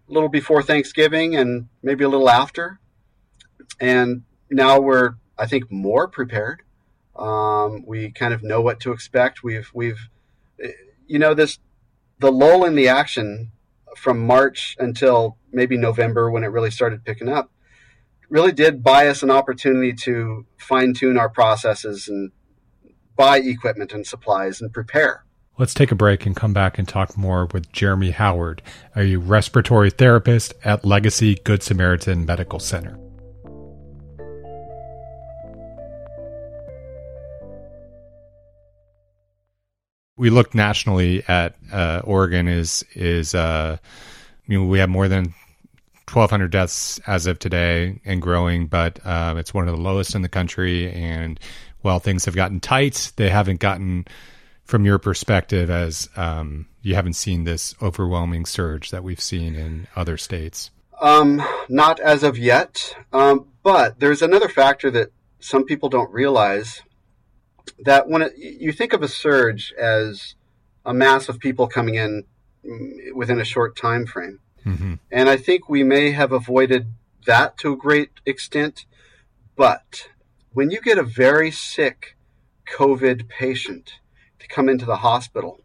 a 0.09 0.11
little 0.11 0.29
before 0.29 0.63
Thanksgiving 0.63 1.35
and 1.35 1.67
maybe 1.83 2.03
a 2.03 2.09
little 2.09 2.29
after. 2.29 2.79
And 3.79 4.23
now 4.49 4.79
we're, 4.79 5.15
I 5.37 5.45
think, 5.45 5.69
more 5.69 6.07
prepared. 6.07 6.63
Um, 7.15 7.83
we 7.85 8.11
kind 8.11 8.33
of 8.33 8.41
know 8.43 8.61
what 8.61 8.79
to 8.81 8.91
expect. 8.93 9.43
We've, 9.43 9.69
we've, 9.73 10.09
you 11.05 11.19
know, 11.19 11.33
this, 11.33 11.59
the 12.19 12.31
lull 12.31 12.63
in 12.63 12.75
the 12.75 12.87
action 12.87 13.51
from 13.97 14.25
March 14.25 14.77
until 14.79 15.37
maybe 15.51 15.75
November 15.77 16.31
when 16.31 16.43
it 16.43 16.47
really 16.47 16.71
started 16.71 17.03
picking 17.03 17.27
up 17.27 17.51
really 18.29 18.51
did 18.51 18.83
buy 18.83 19.07
us 19.07 19.23
an 19.23 19.31
opportunity 19.31 19.93
to 19.93 20.45
fine 20.57 20.93
tune 20.93 21.17
our 21.17 21.29
processes 21.29 22.07
and 22.07 22.31
buy 23.15 23.39
equipment 23.39 23.91
and 23.91 24.05
supplies 24.05 24.61
and 24.61 24.71
prepare. 24.71 25.25
Let's 25.57 25.73
take 25.73 25.91
a 25.91 25.95
break 25.95 26.25
and 26.25 26.35
come 26.35 26.53
back 26.53 26.79
and 26.79 26.87
talk 26.87 27.17
more 27.17 27.47
with 27.51 27.69
Jeremy 27.73 28.11
Howard, 28.11 28.61
a 28.95 29.17
respiratory 29.17 29.89
therapist 29.89 30.53
at 30.63 30.85
Legacy 30.85 31.35
Good 31.43 31.61
Samaritan 31.61 32.25
Medical 32.25 32.59
Center. 32.59 32.97
We 40.15 40.29
look 40.29 40.53
nationally 40.53 41.23
at 41.27 41.55
uh, 41.71 42.01
Oregon 42.03 42.47
is 42.47 42.85
is 42.93 43.35
uh, 43.35 43.77
you 44.47 44.59
know, 44.59 44.65
we 44.65 44.79
have 44.79 44.89
more 44.89 45.07
than 45.07 45.33
1,200 46.13 46.51
deaths 46.51 46.99
as 47.07 47.27
of 47.27 47.39
today 47.39 47.99
and 48.05 48.21
growing, 48.21 48.67
but 48.67 48.99
uh, 49.05 49.35
it's 49.37 49.53
one 49.53 49.67
of 49.67 49.75
the 49.75 49.81
lowest 49.81 50.15
in 50.15 50.21
the 50.21 50.29
country. 50.29 50.91
And 50.91 51.39
while 51.81 51.99
things 51.99 52.25
have 52.25 52.35
gotten 52.35 52.59
tight, 52.59 53.11
they 53.15 53.29
haven't 53.29 53.59
gotten, 53.59 54.05
from 54.63 54.85
your 54.85 54.97
perspective, 54.97 55.69
as 55.69 56.09
um, 56.15 56.67
you 56.81 56.95
haven't 56.95 57.13
seen 57.13 57.43
this 57.43 57.75
overwhelming 57.81 58.45
surge 58.45 58.91
that 58.91 59.03
we've 59.03 59.21
seen 59.21 59.55
in 59.55 59.87
other 59.95 60.17
states. 60.17 60.71
Um, 61.01 61.41
not 61.69 61.99
as 61.99 62.23
of 62.23 62.37
yet, 62.37 62.95
um, 63.13 63.47
but 63.63 63.99
there's 63.99 64.21
another 64.21 64.49
factor 64.49 64.91
that 64.91 65.11
some 65.39 65.63
people 65.63 65.89
don't 65.89 66.11
realize 66.11 66.81
that 67.79 68.09
when 68.09 68.21
it, 68.23 68.33
you 68.37 68.71
think 68.71 68.93
of 68.93 69.01
a 69.01 69.07
surge 69.07 69.73
as 69.77 70.35
a 70.85 70.93
mass 70.93 71.29
of 71.29 71.39
people 71.39 71.67
coming 71.67 71.95
in 71.95 72.25
mm, 72.65 73.13
within 73.13 73.39
a 73.39 73.45
short 73.45 73.77
time 73.77 74.05
frame 74.05 74.39
Mm-hmm. 74.65 74.95
And 75.11 75.29
I 75.29 75.37
think 75.37 75.69
we 75.69 75.83
may 75.83 76.11
have 76.11 76.31
avoided 76.31 76.87
that 77.25 77.57
to 77.59 77.73
a 77.73 77.77
great 77.77 78.11
extent. 78.25 78.85
But 79.55 80.09
when 80.53 80.71
you 80.71 80.81
get 80.81 80.97
a 80.97 81.03
very 81.03 81.51
sick 81.51 82.15
COVID 82.75 83.27
patient 83.27 83.93
to 84.39 84.47
come 84.47 84.69
into 84.69 84.85
the 84.85 84.97
hospital, 84.97 85.61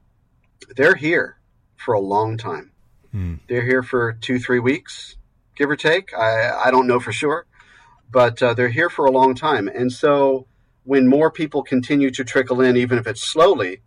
they're 0.77 0.97
here 0.97 1.39
for 1.77 1.95
a 1.95 2.01
long 2.01 2.37
time. 2.37 2.73
Mm. 3.15 3.41
They're 3.49 3.65
here 3.65 3.83
for 3.83 4.13
two, 4.15 4.39
three 4.39 4.59
weeks, 4.59 5.17
give 5.57 5.71
or 5.71 5.77
take. 5.77 6.13
I, 6.17 6.67
I 6.67 6.71
don't 6.71 6.87
know 6.87 6.99
for 6.99 7.13
sure, 7.13 7.47
but 8.11 8.43
uh, 8.43 8.55
they're 8.55 8.69
here 8.69 8.91
for 8.91 9.05
a 9.05 9.11
long 9.11 9.35
time. 9.35 9.69
And 9.69 9.93
so 9.93 10.47
when 10.85 11.07
more 11.07 11.31
people 11.31 11.63
continue 11.63 12.11
to 12.11 12.25
trickle 12.25 12.61
in, 12.61 12.77
even 12.77 12.99
if 12.99 13.07
it's 13.07 13.23
slowly, 13.23 13.83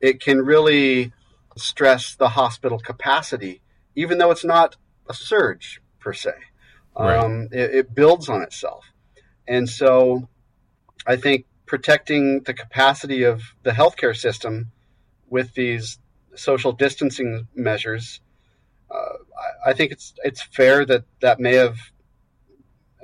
it 0.00 0.20
can 0.20 0.38
really 0.38 1.12
stress 1.56 2.14
the 2.14 2.30
hospital 2.30 2.78
capacity 2.78 3.62
even 3.96 4.18
though 4.18 4.30
it's 4.30 4.44
not 4.44 4.76
a 5.08 5.14
surge 5.14 5.80
per 5.98 6.12
se. 6.12 6.34
Right. 6.96 7.18
Um, 7.18 7.48
it, 7.50 7.74
it, 7.74 7.94
builds 7.94 8.28
on 8.28 8.42
itself. 8.42 8.86
And 9.46 9.68
so 9.68 10.28
I 11.06 11.16
think 11.16 11.46
protecting 11.66 12.42
the 12.44 12.54
capacity 12.54 13.24
of 13.24 13.42
the 13.64 13.72
healthcare 13.72 14.16
system 14.16 14.72
with 15.28 15.52
these 15.54 15.98
social 16.34 16.72
distancing 16.72 17.48
measures, 17.54 18.20
uh, 18.90 18.94
I, 18.96 19.70
I, 19.70 19.72
think 19.74 19.92
it's 19.92 20.14
it's 20.24 20.42
fair 20.42 20.86
that 20.86 21.04
that 21.20 21.38
may 21.38 21.56
have 21.56 21.76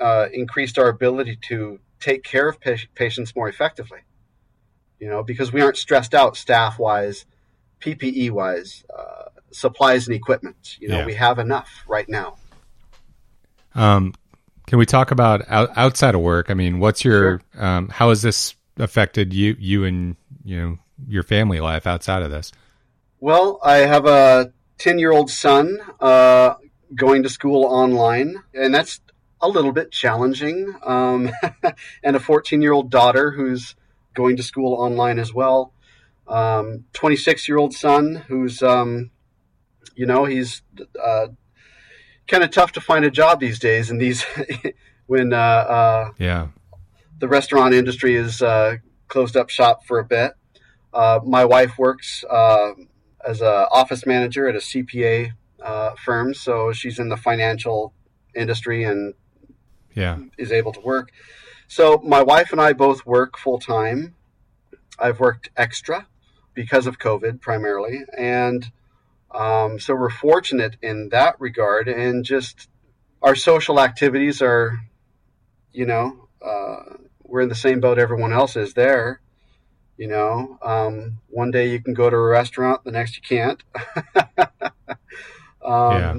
uh, 0.00 0.28
increased 0.32 0.78
our 0.78 0.88
ability 0.88 1.38
to 1.49 1.78
take 2.00 2.23
care 2.23 2.49
of 2.49 2.60
pa- 2.60 2.76
patients 2.95 3.36
more 3.36 3.49
effectively. 3.49 4.00
You 4.99 5.10
know, 5.10 5.23
because 5.23 5.52
we 5.52 5.60
aren't 5.60 5.76
stressed 5.76 6.14
out 6.14 6.36
staff 6.36 6.78
wise, 6.78 7.26
PPE 7.80 8.30
wise, 8.30 8.84
uh, 8.97 9.25
supplies 9.52 10.06
and 10.06 10.17
equipment. 10.17 10.78
You 10.80 10.88
know, 10.88 10.99
yeah. 10.99 11.06
we 11.06 11.15
have 11.15 11.38
enough 11.38 11.71
right 11.86 12.08
now. 12.08 12.36
Um, 13.75 14.15
can 14.67 14.78
we 14.78 14.86
talk 14.86 15.10
about 15.10 15.43
out, 15.49 15.71
outside 15.76 16.15
of 16.15 16.21
work? 16.21 16.50
I 16.50 16.54
mean, 16.54 16.78
what's 16.78 17.04
your 17.04 17.43
sure. 17.54 17.65
um, 17.65 17.88
how 17.88 18.10
has 18.10 18.23
this 18.23 18.54
affected 18.78 19.34
you 19.34 19.56
you 19.58 19.84
and 19.84 20.17
you 20.45 20.60
know 20.60 20.78
your 21.06 21.23
family 21.23 21.60
life 21.60 21.86
outside 21.86 22.23
of 22.23 22.30
this? 22.30 22.52
Well, 23.21 23.58
I 23.62 23.78
have 23.78 24.06
a 24.06 24.52
ten 24.78 24.99
year 24.99 25.12
old 25.12 25.30
son 25.30 25.78
uh, 26.00 26.54
going 26.95 27.23
to 27.23 27.28
school 27.28 27.65
online, 27.65 28.36
and 28.54 28.75
that's 28.75 29.00
a 29.41 29.49
little 29.49 29.73
bit 29.73 29.91
challenging. 29.91 30.75
Um, 30.84 31.30
and 32.02 32.17
a 32.17 32.21
fourteen 32.21 32.62
year 32.62 32.73
old 32.73 32.91
daughter 32.91 33.30
who's 33.30 33.75
going 34.15 34.36
to 34.36 34.43
school 34.43 34.75
online 34.75 35.19
as 35.19 35.32
well. 35.32 35.73
Um, 36.26 36.84
26 36.93 37.49
year 37.49 37.58
old 37.58 37.75
son 37.75 38.25
who's 38.28 38.62
um, 38.62 39.10
you 39.95 40.07
know, 40.07 40.25
he's 40.25 40.63
uh, 41.02 41.28
kind 42.28 42.43
of 42.43 42.50
tough 42.50 42.73
to 42.73 42.81
find 42.81 43.05
a 43.05 43.11
job 43.11 43.41
these 43.41 43.59
days, 43.59 43.91
and 43.91 44.00
these 44.00 44.25
when 45.07 45.33
uh, 45.33 45.37
uh, 45.37 46.11
yeah, 46.19 46.49
the 47.19 47.28
restaurant 47.28 47.75
industry 47.75 48.15
is 48.17 48.43
uh, 48.43 48.76
closed 49.09 49.37
up 49.37 49.50
shop 49.50 49.85
for 49.87 49.99
a 49.99 50.05
bit. 50.05 50.33
Uh, 50.93 51.21
my 51.25 51.45
wife 51.45 51.78
works 51.78 52.25
uh, 52.31 52.73
as 53.26 53.41
an 53.41 53.67
office 53.71 54.07
manager 54.07 54.49
at 54.49 54.55
a 54.55 54.59
CPA 54.59 55.33
firm, 55.99 56.35
so 56.35 56.73
she's 56.73 56.99
in 56.99 57.09
the 57.09 57.17
financial 57.17 57.93
industry 58.35 58.85
and 58.85 59.15
yeah 59.95 60.19
is 60.39 60.50
able 60.52 60.73
to 60.73 60.81
work. 60.81 61.11
So 61.69 62.00
my 62.05 62.23
wife 62.23 62.52
and 62.52 62.61
I 62.61 62.73
both 62.73 63.07
work 63.07 63.39
full 63.39 63.59
time. 63.59 64.15
I've 64.99 65.21
worked 65.21 65.50
extra 65.57 66.07
because 66.55 66.87
of 66.87 66.99
COVID 66.99 67.41
primarily, 67.41 68.00
and 68.17 68.71
um, 69.34 69.78
so 69.78 69.95
we're 69.95 70.10
fortunate 70.10 70.76
in 70.82 71.08
that 71.10 71.40
regard, 71.40 71.88
and 71.88 72.25
just 72.25 72.68
our 73.23 73.34
social 73.34 73.80
activities 73.80 74.42
are, 74.42 74.78
you 75.73 75.86
know, 75.86 76.28
uh, 76.45 76.97
we're 77.23 77.40
in 77.40 77.49
the 77.49 77.54
same 77.54 77.80
boat 77.80 77.99
everyone 77.99 78.32
else 78.32 78.56
is 78.56 78.75
there. 78.75 79.21
You 79.97 80.08
know, 80.08 80.58
um, 80.62 81.18
one 81.28 81.50
day 81.50 81.71
you 81.71 81.80
can 81.80 81.95
go 81.95 82.10
to 82.10 82.16
a 82.16 82.21
restaurant, 82.21 82.84
the 82.84 82.90
next 82.90 83.16
you 83.16 83.23
can't. 83.23 83.62
um, 85.64 85.92
yeah. 85.92 86.16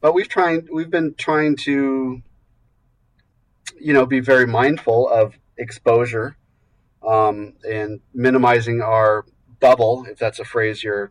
But 0.00 0.14
we've 0.14 0.28
tried, 0.28 0.68
we've 0.72 0.90
been 0.90 1.14
trying 1.14 1.56
to, 1.58 2.22
you 3.78 3.92
know, 3.92 4.06
be 4.06 4.20
very 4.20 4.46
mindful 4.46 5.08
of 5.08 5.34
exposure 5.58 6.36
um, 7.06 7.54
and 7.68 8.00
minimizing 8.14 8.82
our 8.82 9.24
bubble, 9.60 10.06
if 10.08 10.18
that's 10.18 10.38
a 10.38 10.44
phrase 10.44 10.82
you're 10.82 11.10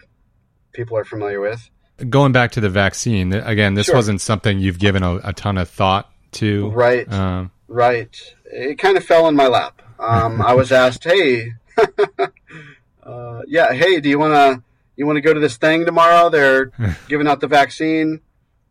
people 0.75 0.97
are 0.97 1.05
familiar 1.05 1.39
with. 1.39 1.69
Going 2.09 2.33
back 2.33 2.51
to 2.51 2.61
the 2.61 2.69
vaccine, 2.69 3.33
again, 3.33 3.73
this 3.73 3.85
sure. 3.87 3.95
wasn't 3.95 4.21
something 4.21 4.59
you've 4.59 4.79
given 4.79 5.01
a, 5.01 5.15
a, 5.23 5.33
ton 5.33 5.57
of 5.57 5.69
thought 5.69 6.11
to. 6.33 6.69
Right. 6.69 7.11
Um, 7.11 7.51
right. 7.67 8.15
It 8.45 8.77
kind 8.77 8.97
of 8.97 9.05
fell 9.05 9.27
in 9.27 9.35
my 9.35 9.47
lap. 9.47 9.81
Um, 9.97 10.41
I 10.41 10.53
was 10.53 10.71
asked, 10.73 11.05
"Hey, 11.05 11.53
uh, 13.03 13.41
yeah, 13.47 13.71
hey, 13.71 14.01
do 14.01 14.09
you 14.09 14.19
want 14.19 14.33
to 14.33 14.63
you 14.97 15.05
want 15.05 15.15
to 15.15 15.21
go 15.21 15.33
to 15.33 15.39
this 15.39 15.55
thing 15.55 15.85
tomorrow? 15.85 16.29
They're 16.29 16.65
giving 17.07 17.27
out 17.27 17.39
the 17.39 17.47
vaccine. 17.47 18.19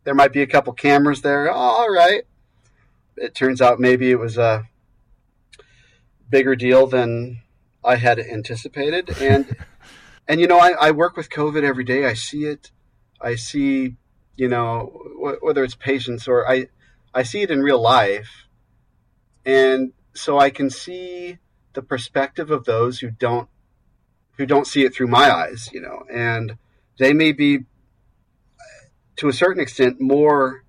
There 0.05 0.15
might 0.15 0.35
be 0.35 0.43
a 0.43 0.47
couple 0.47 0.75
cameras 0.75 1.23
there. 1.23 1.51
Oh, 1.51 1.55
all 1.55 1.91
right." 1.91 2.25
It 3.17 3.35
turns 3.35 3.63
out 3.63 3.79
maybe 3.79 4.11
it 4.11 4.19
was 4.19 4.37
a 4.37 4.65
bigger 6.29 6.57
deal 6.57 6.89
than 6.89 7.41
I 7.85 7.97
had 7.97 8.19
anticipated, 8.19 9.09
and 9.21 9.57
and 10.27 10.41
you 10.41 10.47
know, 10.47 10.59
I, 10.59 10.73
I 10.81 10.91
work 10.91 11.17
with 11.17 11.29
COVID 11.29 11.63
every 11.63 11.85
day. 11.85 12.07
I 12.07 12.15
see 12.15 12.45
it. 12.45 12.71
I 13.21 13.35
see, 13.35 13.97
you 14.37 14.49
know, 14.49 14.93
wh- 15.19 15.43
whether 15.43 15.63
it's 15.65 15.75
patients 15.75 16.27
or 16.29 16.49
I, 16.49 16.69
I 17.15 17.23
see 17.23 17.43
it 17.43 17.51
in 17.51 17.61
real 17.61 17.81
life, 17.81 18.47
and 19.45 19.93
so 20.15 20.39
I 20.39 20.51
can 20.51 20.71
see 20.71 21.39
the 21.75 21.83
perspective 21.83 22.51
of 22.51 22.65
those 22.65 23.01
who 23.01 23.11
don't, 23.11 23.49
who 24.37 24.47
don't 24.47 24.67
see 24.67 24.85
it 24.85 24.95
through 24.95 25.09
my 25.09 25.31
eyes. 25.31 25.69
You 25.73 25.83
know, 25.83 26.05
and 26.13 26.57
they 26.99 27.13
may 27.13 27.33
be, 27.33 27.61
to 29.17 29.29
a 29.29 29.33
certain 29.33 29.63
extent, 29.63 30.01
more 30.01 30.65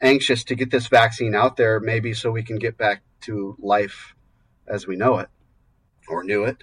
anxious 0.00 0.44
to 0.44 0.54
get 0.54 0.70
this 0.70 0.86
vaccine 0.86 1.34
out 1.34 1.56
there, 1.56 1.80
maybe 1.80 2.14
so 2.14 2.30
we 2.30 2.42
can 2.42 2.58
get 2.58 2.76
back 2.76 3.02
to 3.22 3.56
life 3.58 4.14
as 4.66 4.86
we 4.86 4.96
know 4.96 5.18
it 5.18 5.28
or 6.08 6.22
knew 6.22 6.44
it 6.44 6.62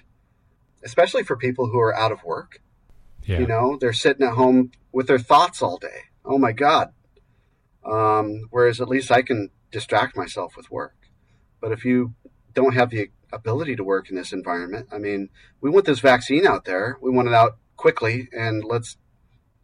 especially 0.84 1.22
for 1.22 1.36
people 1.36 1.68
who 1.68 1.78
are 1.78 1.94
out 1.94 2.12
of 2.12 2.24
work. 2.24 2.60
Yeah. 3.24 3.38
You 3.38 3.46
know, 3.46 3.78
they're 3.80 3.92
sitting 3.92 4.26
at 4.26 4.34
home 4.34 4.72
with 4.90 5.06
their 5.06 5.18
thoughts 5.18 5.62
all 5.62 5.78
day. 5.78 6.08
Oh 6.24 6.38
my 6.38 6.52
God. 6.52 6.92
Um, 7.84 8.48
whereas 8.50 8.80
at 8.80 8.88
least 8.88 9.10
I 9.10 9.22
can 9.22 9.50
distract 9.70 10.16
myself 10.16 10.56
with 10.56 10.70
work. 10.70 10.94
But 11.60 11.72
if 11.72 11.84
you 11.84 12.14
don't 12.54 12.74
have 12.74 12.90
the 12.90 13.10
ability 13.32 13.76
to 13.76 13.84
work 13.84 14.10
in 14.10 14.16
this 14.16 14.32
environment, 14.32 14.88
I 14.92 14.98
mean, 14.98 15.30
we 15.60 15.70
want 15.70 15.86
this 15.86 16.00
vaccine 16.00 16.46
out 16.46 16.64
there. 16.64 16.98
We 17.00 17.10
want 17.10 17.28
it 17.28 17.34
out 17.34 17.56
quickly 17.76 18.28
and 18.32 18.64
let's 18.64 18.96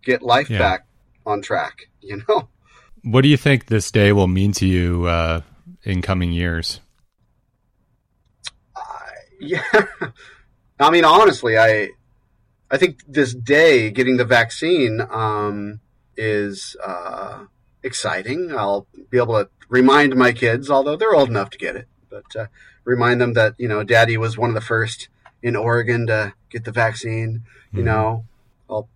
get 0.03 0.23
life 0.23 0.51
yeah. 0.51 0.59
back 0.59 0.87
on 1.27 1.43
track. 1.43 1.89
You 2.01 2.23
know. 2.29 2.49
What 3.05 3.23
do 3.23 3.29
you 3.29 3.37
think 3.37 3.67
this 3.67 3.93
day 3.93 4.13
will 4.13 4.27
mean 4.27 4.51
to 4.55 4.67
you 4.67 5.07
uh, 5.07 5.43
in 5.85 6.03
coming 6.03 6.33
years? 6.33 6.81
Uh, 8.75 8.81
yeah, 9.41 9.63
I 10.81 10.91
mean, 10.91 11.05
honestly, 11.05 11.59
I 11.59 11.91
I 12.71 12.77
think 12.77 13.01
this 13.07 13.35
day 13.35 13.91
getting 13.91 14.17
the 14.17 14.25
vaccine 14.25 15.01
um, 15.11 15.81
is 16.17 16.77
uh, 16.85 17.45
exciting. 17.83 18.57
I'll 18.57 18.87
be 19.11 19.19
able 19.19 19.45
to 19.45 19.49
remind 19.69 20.15
my 20.17 20.33
kids, 20.33 20.71
although 20.71 20.97
they're 20.97 21.15
old 21.15 21.31
enough 21.31 21.51
to 21.51 21.59
get 21.59 21.77
it, 21.77 21.89
but 22.11 22.37
uh, 22.37 22.47
remind 22.85 23.21
them 23.21 23.33
that 23.35 23.55
you 23.59 23.69
know, 23.69 23.83
Daddy 23.83 24.17
was 24.17 24.37
one 24.37 24.51
of 24.51 24.55
the 24.55 24.61
first 24.61 25.09
in 25.43 25.57
Oregon 25.57 26.07
to 26.09 26.35
get 26.51 26.65
the 26.65 26.73
vaccine. 26.73 27.43
You 27.73 27.79
mm-hmm. 27.79 27.85
know, 27.87 28.25
I'll 28.69 28.89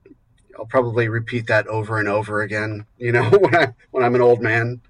I'll 0.59 0.67
probably 0.67 1.09
repeat 1.09 1.47
that 1.47 1.67
over 1.67 1.99
and 1.99 2.09
over 2.09 2.43
again. 2.43 2.87
You 2.99 3.13
know, 3.13 3.29
when 3.31 3.55
I 3.55 3.75
when 3.91 4.05
I'm 4.05 4.15
an 4.15 4.23
old 4.23 4.41
man, 4.41 4.81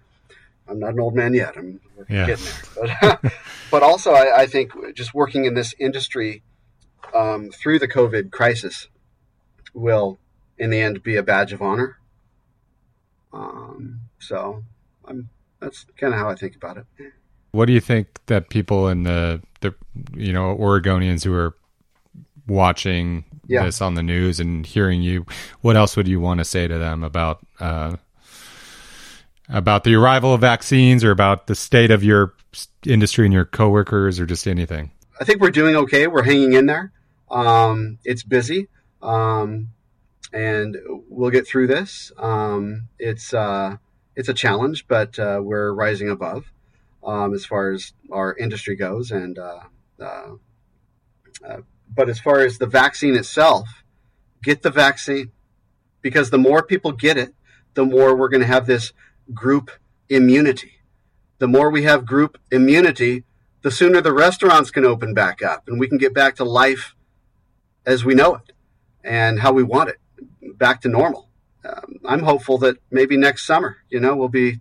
I'm 0.68 0.80
not 0.80 0.92
an 0.94 1.00
old 1.00 1.14
man 1.14 1.34
yet. 1.34 1.56
I'm 1.56 1.80
yeah. 2.08 2.26
getting 2.26 2.44
there. 2.44 2.98
But, 3.00 3.32
but 3.70 3.82
also, 3.82 4.12
I, 4.12 4.42
I, 4.42 4.46
think 4.46 4.72
just 4.94 5.14
working 5.14 5.44
in 5.44 5.54
this 5.54 5.74
industry 5.78 6.42
um, 7.14 7.50
through 7.50 7.78
the 7.78 7.88
COVID 7.88 8.30
crisis 8.30 8.88
will, 9.74 10.18
in 10.58 10.70
the 10.70 10.80
end, 10.80 11.02
be 11.02 11.16
a 11.16 11.22
badge 11.22 11.52
of 11.52 11.62
honor. 11.62 11.98
Um, 13.32 14.00
so, 14.18 14.62
I'm 15.04 15.28
that's 15.60 15.86
kind 15.96 16.12
of 16.12 16.20
how 16.20 16.28
I 16.28 16.34
think 16.34 16.56
about 16.56 16.76
it. 16.76 16.86
What 17.52 17.66
do 17.66 17.72
you 17.72 17.80
think 17.80 18.08
that 18.26 18.50
people 18.50 18.88
in 18.88 19.04
the 19.04 19.40
the 19.60 19.74
you 20.14 20.32
know 20.32 20.56
Oregonians 20.56 21.24
who 21.24 21.34
are 21.34 21.54
watching 22.46 23.24
yeah. 23.46 23.64
this 23.64 23.80
on 23.80 23.94
the 23.94 24.02
news 24.02 24.40
and 24.40 24.66
hearing 24.66 25.02
you, 25.02 25.24
what 25.60 25.76
else 25.76 25.96
would 25.96 26.08
you 26.08 26.20
want 26.20 26.38
to 26.38 26.44
say 26.44 26.66
to 26.66 26.78
them 26.78 27.04
about 27.04 27.46
uh, 27.60 27.96
about 29.48 29.84
the 29.84 29.94
arrival 29.94 30.34
of 30.34 30.40
vaccines 30.40 31.04
or 31.04 31.10
about 31.10 31.46
the 31.46 31.54
state 31.54 31.90
of 31.90 32.02
your 32.02 32.34
industry 32.84 33.24
and 33.24 33.32
your 33.32 33.44
coworkers 33.44 34.18
or 34.18 34.26
just 34.26 34.46
anything? 34.46 34.90
I 35.20 35.24
think 35.24 35.40
we're 35.40 35.50
doing 35.50 35.76
okay. 35.76 36.06
We're 36.06 36.22
hanging 36.22 36.52
in 36.54 36.66
there. 36.66 36.92
Um, 37.30 37.98
it's 38.04 38.22
busy, 38.22 38.68
um, 39.00 39.68
and 40.32 40.76
we'll 41.08 41.30
get 41.30 41.46
through 41.46 41.66
this. 41.68 42.12
Um, 42.18 42.88
it's 42.98 43.32
uh, 43.32 43.76
it's 44.16 44.28
a 44.28 44.34
challenge, 44.34 44.86
but 44.88 45.18
uh, 45.18 45.40
we're 45.42 45.72
rising 45.72 46.10
above 46.10 46.46
um, 47.04 47.34
as 47.34 47.44
far 47.44 47.72
as 47.72 47.92
our 48.10 48.36
industry 48.36 48.76
goes, 48.76 49.10
and 49.10 49.38
uh, 49.38 49.60
uh, 50.00 50.32
uh 51.46 51.56
but 51.94 52.08
as 52.08 52.18
far 52.18 52.40
as 52.40 52.58
the 52.58 52.66
vaccine 52.66 53.14
itself, 53.14 53.84
get 54.42 54.62
the 54.62 54.70
vaccine 54.70 55.30
because 56.00 56.30
the 56.30 56.38
more 56.38 56.62
people 56.62 56.92
get 56.92 57.16
it, 57.16 57.34
the 57.74 57.84
more 57.84 58.16
we're 58.16 58.28
going 58.28 58.40
to 58.40 58.46
have 58.46 58.66
this 58.66 58.92
group 59.32 59.70
immunity. 60.08 60.72
The 61.38 61.48
more 61.48 61.70
we 61.70 61.82
have 61.82 62.06
group 62.06 62.38
immunity, 62.50 63.24
the 63.62 63.70
sooner 63.70 64.00
the 64.00 64.12
restaurants 64.12 64.70
can 64.70 64.84
open 64.84 65.14
back 65.14 65.42
up 65.42 65.68
and 65.68 65.78
we 65.78 65.88
can 65.88 65.98
get 65.98 66.14
back 66.14 66.36
to 66.36 66.44
life 66.44 66.94
as 67.86 68.04
we 68.04 68.14
know 68.14 68.36
it 68.36 68.52
and 69.02 69.40
how 69.40 69.52
we 69.52 69.62
want 69.62 69.90
it, 69.90 69.98
back 70.58 70.82
to 70.82 70.88
normal. 70.88 71.28
Um, 71.64 72.00
I'm 72.04 72.22
hopeful 72.22 72.58
that 72.58 72.76
maybe 72.90 73.16
next 73.16 73.46
summer, 73.46 73.76
you 73.88 74.00
know, 74.00 74.16
we'll 74.16 74.28
be 74.28 74.60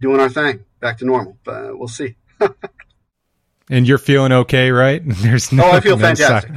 doing 0.00 0.20
our 0.20 0.28
thing 0.28 0.64
back 0.80 0.98
to 0.98 1.04
normal, 1.04 1.38
but 1.44 1.78
we'll 1.78 1.88
see. 1.88 2.16
And 3.70 3.88
you're 3.88 3.98
feeling 3.98 4.32
okay, 4.32 4.70
right? 4.70 5.02
There's 5.06 5.50
no. 5.50 5.64
Oh, 5.64 5.70
I 5.70 5.80
feel 5.80 5.96
fantastic. 5.96 6.52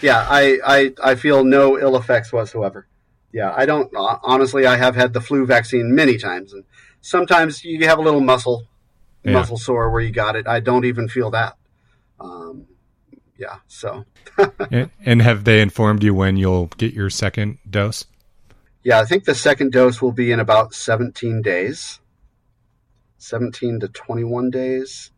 yeah, 0.00 0.24
I, 0.28 0.58
I 0.64 0.94
I 1.02 1.14
feel 1.16 1.42
no 1.42 1.78
ill 1.78 1.96
effects 1.96 2.32
whatsoever. 2.32 2.86
Yeah, 3.32 3.52
I 3.56 3.66
don't 3.66 3.90
honestly. 3.96 4.64
I 4.64 4.76
have 4.76 4.94
had 4.94 5.12
the 5.12 5.20
flu 5.20 5.46
vaccine 5.46 5.94
many 5.94 6.16
times, 6.16 6.52
and 6.52 6.62
sometimes 7.00 7.64
you 7.64 7.86
have 7.86 7.98
a 7.98 8.02
little 8.02 8.20
muscle 8.20 8.68
yeah. 9.24 9.32
muscle 9.32 9.56
sore 9.56 9.90
where 9.90 10.00
you 10.00 10.10
got 10.10 10.36
it. 10.36 10.46
I 10.46 10.60
don't 10.60 10.84
even 10.84 11.08
feel 11.08 11.30
that. 11.30 11.56
Um, 12.20 12.66
yeah, 13.36 13.56
so. 13.66 14.04
and, 14.70 14.90
and 15.04 15.22
have 15.22 15.44
they 15.44 15.60
informed 15.60 16.02
you 16.02 16.14
when 16.14 16.36
you'll 16.36 16.66
get 16.76 16.94
your 16.94 17.10
second 17.10 17.58
dose? 17.68 18.06
Yeah, 18.82 19.00
I 19.00 19.04
think 19.04 19.24
the 19.24 19.34
second 19.34 19.72
dose 19.72 20.00
will 20.02 20.12
be 20.12 20.30
in 20.30 20.40
about 20.40 20.74
17 20.74 21.42
days. 21.42 22.00
17 23.18 23.80
to 23.80 23.88
21 23.88 24.50
days 24.50 25.10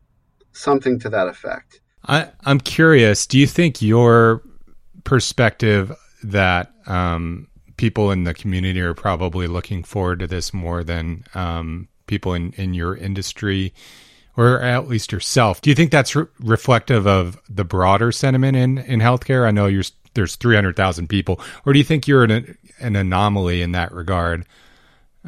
something 0.56 0.98
to 1.00 1.10
that 1.10 1.28
effect. 1.28 1.80
I, 2.04 2.28
I'm 2.44 2.60
curious. 2.60 3.26
Do 3.26 3.38
you 3.38 3.46
think 3.46 3.82
your 3.82 4.42
perspective 5.04 5.92
that 6.22 6.72
um, 6.86 7.48
people 7.76 8.10
in 8.10 8.24
the 8.24 8.34
community 8.34 8.80
are 8.80 8.94
probably 8.94 9.46
looking 9.46 9.82
forward 9.82 10.20
to 10.20 10.26
this 10.26 10.54
more 10.54 10.82
than 10.82 11.24
um, 11.34 11.88
people 12.06 12.34
in, 12.34 12.52
in 12.52 12.74
your 12.74 12.96
industry, 12.96 13.72
or 14.36 14.60
at 14.60 14.88
least 14.88 15.12
yourself? 15.12 15.60
Do 15.60 15.70
you 15.70 15.76
think 15.76 15.90
that's 15.90 16.14
re- 16.14 16.26
reflective 16.40 17.06
of 17.06 17.40
the 17.48 17.64
broader 17.64 18.12
sentiment 18.12 18.56
in 18.56 18.78
in 18.78 19.00
healthcare? 19.00 19.46
I 19.46 19.50
know 19.50 19.70
there's 20.14 20.36
300,000 20.36 21.08
people, 21.08 21.40
or 21.64 21.72
do 21.72 21.78
you 21.78 21.84
think 21.84 22.08
you're 22.08 22.24
an, 22.24 22.56
an 22.80 22.96
anomaly 22.96 23.62
in 23.62 23.72
that 23.72 23.92
regard? 23.92 24.46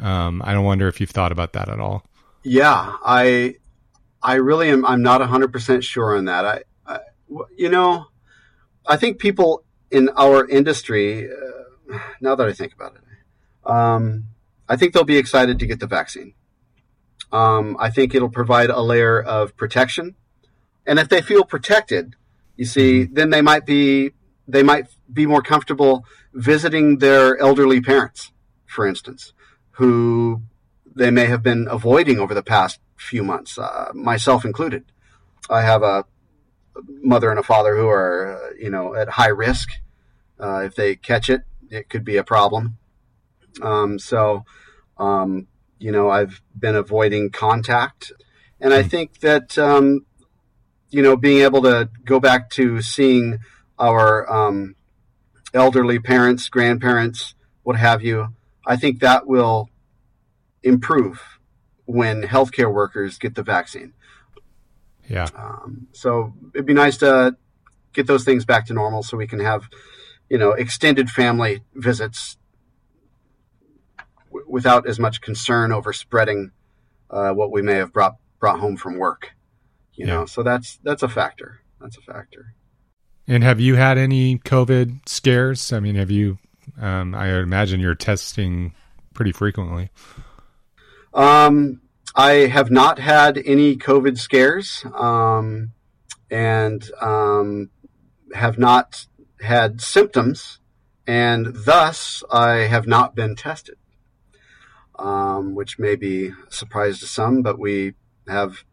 Um, 0.01 0.41
I 0.43 0.53
don't 0.53 0.65
wonder 0.65 0.87
if 0.87 0.99
you've 0.99 1.09
thought 1.09 1.31
about 1.31 1.53
that 1.53 1.69
at 1.69 1.79
all. 1.79 2.05
Yeah, 2.43 2.95
I 3.03 3.55
I 4.21 4.35
really 4.35 4.69
am. 4.69 4.85
I'm 4.85 5.01
not 5.01 5.21
100 5.21 5.51
percent 5.51 5.83
sure 5.83 6.17
on 6.17 6.25
that. 6.25 6.45
I, 6.45 6.63
I, 6.85 6.99
you 7.55 7.69
know, 7.69 8.05
I 8.87 8.97
think 8.97 9.19
people 9.19 9.63
in 9.91 10.09
our 10.15 10.47
industry, 10.47 11.29
uh, 11.29 11.97
now 12.21 12.35
that 12.35 12.47
I 12.47 12.53
think 12.53 12.73
about 12.73 12.95
it, 12.95 13.69
um, 13.69 14.25
I 14.67 14.75
think 14.75 14.93
they'll 14.93 15.03
be 15.03 15.17
excited 15.17 15.59
to 15.59 15.65
get 15.65 15.79
the 15.79 15.87
vaccine. 15.87 16.33
Um, 17.31 17.77
I 17.79 17.89
think 17.89 18.15
it'll 18.15 18.29
provide 18.29 18.69
a 18.69 18.81
layer 18.81 19.21
of 19.21 19.55
protection, 19.55 20.15
and 20.85 20.97
if 20.97 21.09
they 21.09 21.21
feel 21.21 21.43
protected, 21.43 22.15
you 22.55 22.65
see, 22.65 23.03
then 23.03 23.29
they 23.29 23.41
might 23.41 23.65
be 23.65 24.11
they 24.47 24.63
might 24.63 24.87
be 25.11 25.25
more 25.25 25.43
comfortable 25.43 26.05
visiting 26.33 26.97
their 26.97 27.37
elderly 27.37 27.81
parents, 27.81 28.31
for 28.65 28.87
instance, 28.87 29.33
who 29.71 30.41
they 30.95 31.11
may 31.11 31.25
have 31.25 31.43
been 31.43 31.67
avoiding 31.69 32.19
over 32.19 32.33
the 32.33 32.43
past 32.43 32.79
few 32.97 33.23
months, 33.23 33.57
uh, 33.57 33.91
myself 33.93 34.43
included. 34.43 34.85
I 35.49 35.61
have 35.61 35.83
a 35.83 36.05
mother 37.01 37.29
and 37.29 37.39
a 37.39 37.43
father 37.43 37.75
who 37.75 37.87
are, 37.87 38.37
uh, 38.37 38.49
you 38.59 38.69
know, 38.69 38.95
at 38.95 39.09
high 39.09 39.29
risk. 39.29 39.69
Uh, 40.39 40.61
if 40.65 40.75
they 40.75 40.95
catch 40.95 41.29
it, 41.29 41.41
it 41.69 41.89
could 41.89 42.03
be 42.03 42.17
a 42.17 42.23
problem. 42.23 42.77
Um, 43.61 43.99
so, 43.99 44.45
um, 44.97 45.47
you 45.79 45.91
know, 45.91 46.09
I've 46.09 46.41
been 46.57 46.75
avoiding 46.75 47.31
contact. 47.31 48.11
And 48.61 48.73
I 48.73 48.83
hmm. 48.83 48.89
think 48.89 49.19
that, 49.21 49.57
um, 49.57 50.05
you 50.89 51.01
know, 51.01 51.15
being 51.15 51.41
able 51.41 51.61
to 51.63 51.89
go 52.03 52.19
back 52.19 52.49
to 52.51 52.81
seeing 52.81 53.39
our 53.77 54.31
um, 54.31 54.75
elderly 55.53 55.99
parents, 55.99 56.49
grandparents, 56.49 57.33
what 57.63 57.77
have 57.77 58.03
you, 58.03 58.33
I 58.65 58.75
think 58.75 58.99
that 58.99 59.25
will 59.25 59.69
improve 60.63 61.39
when 61.85 62.23
healthcare 62.23 62.71
workers 62.71 63.17
get 63.17 63.35
the 63.35 63.43
vaccine. 63.43 63.93
Yeah. 65.07 65.27
Um, 65.35 65.87
so 65.91 66.33
it'd 66.53 66.65
be 66.65 66.73
nice 66.73 66.97
to 66.97 67.35
get 67.93 68.05
those 68.05 68.23
things 68.23 68.45
back 68.45 68.67
to 68.67 68.73
normal 68.73 69.01
so 69.01 69.17
we 69.17 69.27
can 69.27 69.39
have, 69.39 69.69
you 70.29 70.37
know, 70.37 70.51
extended 70.51 71.09
family 71.09 71.63
visits 71.73 72.37
w- 74.29 74.45
without 74.47 74.87
as 74.87 74.99
much 74.99 75.21
concern 75.21 75.71
over 75.71 75.93
spreading 75.93 76.51
uh, 77.09 77.31
what 77.31 77.51
we 77.51 77.61
may 77.61 77.75
have 77.75 77.93
brought 77.93 78.15
brought 78.39 78.59
home 78.59 78.77
from 78.77 78.97
work. 78.97 79.31
You 79.93 80.07
yeah. 80.07 80.13
know, 80.13 80.25
so 80.25 80.43
that's 80.43 80.79
that's 80.83 81.03
a 81.03 81.09
factor. 81.09 81.61
That's 81.81 81.97
a 81.97 82.01
factor. 82.01 82.53
And 83.27 83.43
have 83.43 83.59
you 83.59 83.75
had 83.75 83.97
any 83.97 84.39
COVID 84.39 85.07
scares? 85.07 85.71
I 85.71 85.79
mean, 85.79 85.95
have 85.95 86.09
you? 86.09 86.39
Um, 86.79 87.13
I 87.13 87.29
imagine 87.39 87.79
you're 87.79 87.95
testing 87.95 88.73
pretty 89.13 89.31
frequently. 89.31 89.89
Um, 91.13 91.81
I 92.15 92.31
have 92.47 92.71
not 92.71 92.99
had 92.99 93.37
any 93.45 93.75
COVID 93.75 94.17
scares, 94.17 94.85
um, 94.95 95.71
and 96.29 96.89
um, 97.01 97.69
have 98.33 98.57
not 98.57 99.05
had 99.41 99.81
symptoms, 99.81 100.59
and 101.05 101.47
thus 101.53 102.23
I 102.31 102.67
have 102.67 102.87
not 102.87 103.15
been 103.15 103.35
tested. 103.35 103.75
Um, 104.99 105.55
which 105.55 105.79
may 105.79 105.95
be 105.95 106.27
a 106.27 106.51
surprise 106.51 106.99
to 106.99 107.07
some, 107.07 107.41
but 107.41 107.57
we 107.57 107.93
have 108.27 108.65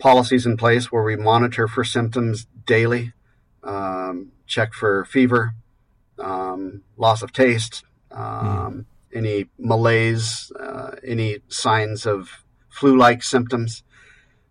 policies 0.00 0.44
in 0.44 0.56
place 0.56 0.90
where 0.90 1.04
we 1.04 1.14
monitor 1.14 1.68
for 1.68 1.84
symptoms 1.84 2.48
daily, 2.66 3.12
um, 3.62 4.32
check 4.46 4.72
for 4.72 5.04
fever, 5.04 5.54
um, 6.18 6.82
loss 6.96 7.22
of 7.22 7.32
taste, 7.32 7.84
mm 8.10 8.84
any 9.12 9.48
malaise, 9.58 10.52
uh, 10.58 10.92
any 11.04 11.38
signs 11.48 12.06
of 12.06 12.44
flu-like 12.68 13.22
symptoms, 13.22 13.82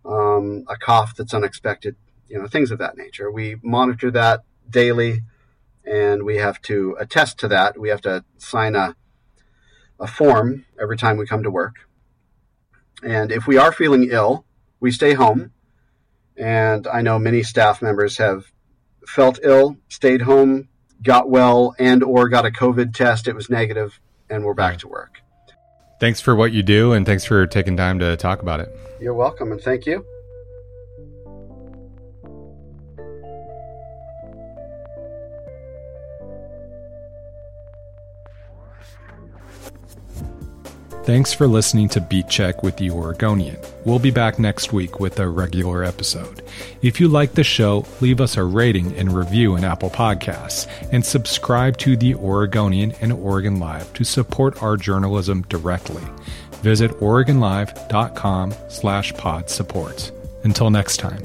um, 0.06 0.66
a 0.68 0.78
cough 0.78 1.16
that's 1.16 1.34
unexpected, 1.34 1.96
you 2.28 2.38
know, 2.38 2.48
things 2.48 2.72
of 2.72 2.80
that 2.80 2.98
nature. 2.98 3.32
We 3.32 3.56
monitor 3.64 4.12
that 4.12 4.44
daily, 4.70 5.24
and 5.86 6.24
we 6.24 6.38
have 6.38 6.62
to 6.64 6.98
attest 7.00 7.38
to 7.40 7.48
that. 7.48 7.80
We 7.80 7.90
have 7.90 8.02
to 8.02 8.26
sign 8.38 8.76
a 8.76 8.96
a 10.00 10.08
form 10.08 10.66
every 10.82 10.98
time 10.98 11.18
we 11.18 11.26
come 11.26 11.44
to 11.44 11.52
work. 11.52 11.76
And 13.04 13.32
if 13.32 13.48
we 13.48 13.58
are 13.58 13.72
feeling 13.72 14.08
ill, 14.10 14.46
we 14.80 14.92
stay 14.92 15.14
home. 15.14 15.52
And 16.38 16.88
I 16.88 17.02
know 17.02 17.20
many 17.20 17.44
staff 17.44 17.82
members 17.82 18.18
have 18.18 18.52
felt 19.06 19.40
ill, 19.44 19.78
stayed 19.90 20.22
home, 20.22 20.70
got 21.02 21.30
well, 21.30 21.76
and 21.80 22.04
or 22.04 22.30
got 22.30 22.46
a 22.46 22.52
COVID 22.52 22.94
test. 22.94 23.28
It 23.28 23.36
was 23.36 23.50
negative, 23.50 24.00
and 24.30 24.44
we're 24.44 24.54
back 24.54 24.78
to 24.80 24.88
work. 24.88 25.22
Thanks 26.00 26.22
for 26.22 26.36
what 26.36 26.54
you 26.54 26.64
do, 26.64 26.94
and 26.94 27.06
thanks 27.06 27.26
for 27.26 27.46
taking 27.46 27.76
time 27.76 28.00
to 28.00 28.16
talk 28.16 28.42
about 28.42 28.62
it. 28.62 28.70
You're 29.02 29.14
welcome, 29.14 29.52
and 29.52 29.62
thank 29.62 29.86
you. 29.86 30.06
Thanks 41.10 41.34
for 41.34 41.48
listening 41.48 41.90
to 41.90 42.02
Beat 42.02 42.30
Check 42.30 42.62
with 42.62 42.78
the 42.78 42.92
Oregonian. 42.92 43.58
We'll 43.84 43.98
be 43.98 44.12
back 44.12 44.38
next 44.38 44.72
week 44.72 45.00
with 45.00 45.20
a 45.20 45.28
regular 45.28 45.84
episode. 45.84 46.44
If 46.84 47.00
you 47.00 47.08
like 47.08 47.34
the 47.34 47.44
show, 47.44 47.84
leave 48.00 48.22
us 48.22 48.38
a 48.38 48.44
rating 48.44 48.96
and 48.96 49.12
review 49.12 49.56
in 49.56 49.64
Apple 49.64 49.90
Podcasts, 49.90 50.68
and 50.92 51.04
subscribe 51.04 51.78
to 51.78 51.98
the 51.98 52.14
Oregonian 52.14 52.94
and 53.02 53.12
Oregon 53.12 53.60
Live 53.60 53.92
to 53.96 54.04
support 54.04 54.62
our 54.62 54.78
journalism 54.78 55.42
directly. 55.50 56.04
Visit 56.62 56.92
OregonLive.com 57.00 58.54
slash 58.68 59.12
pod 59.16 59.50
support. 59.50 60.12
Until 60.44 60.70
next 60.70 60.98
time. 60.98 61.24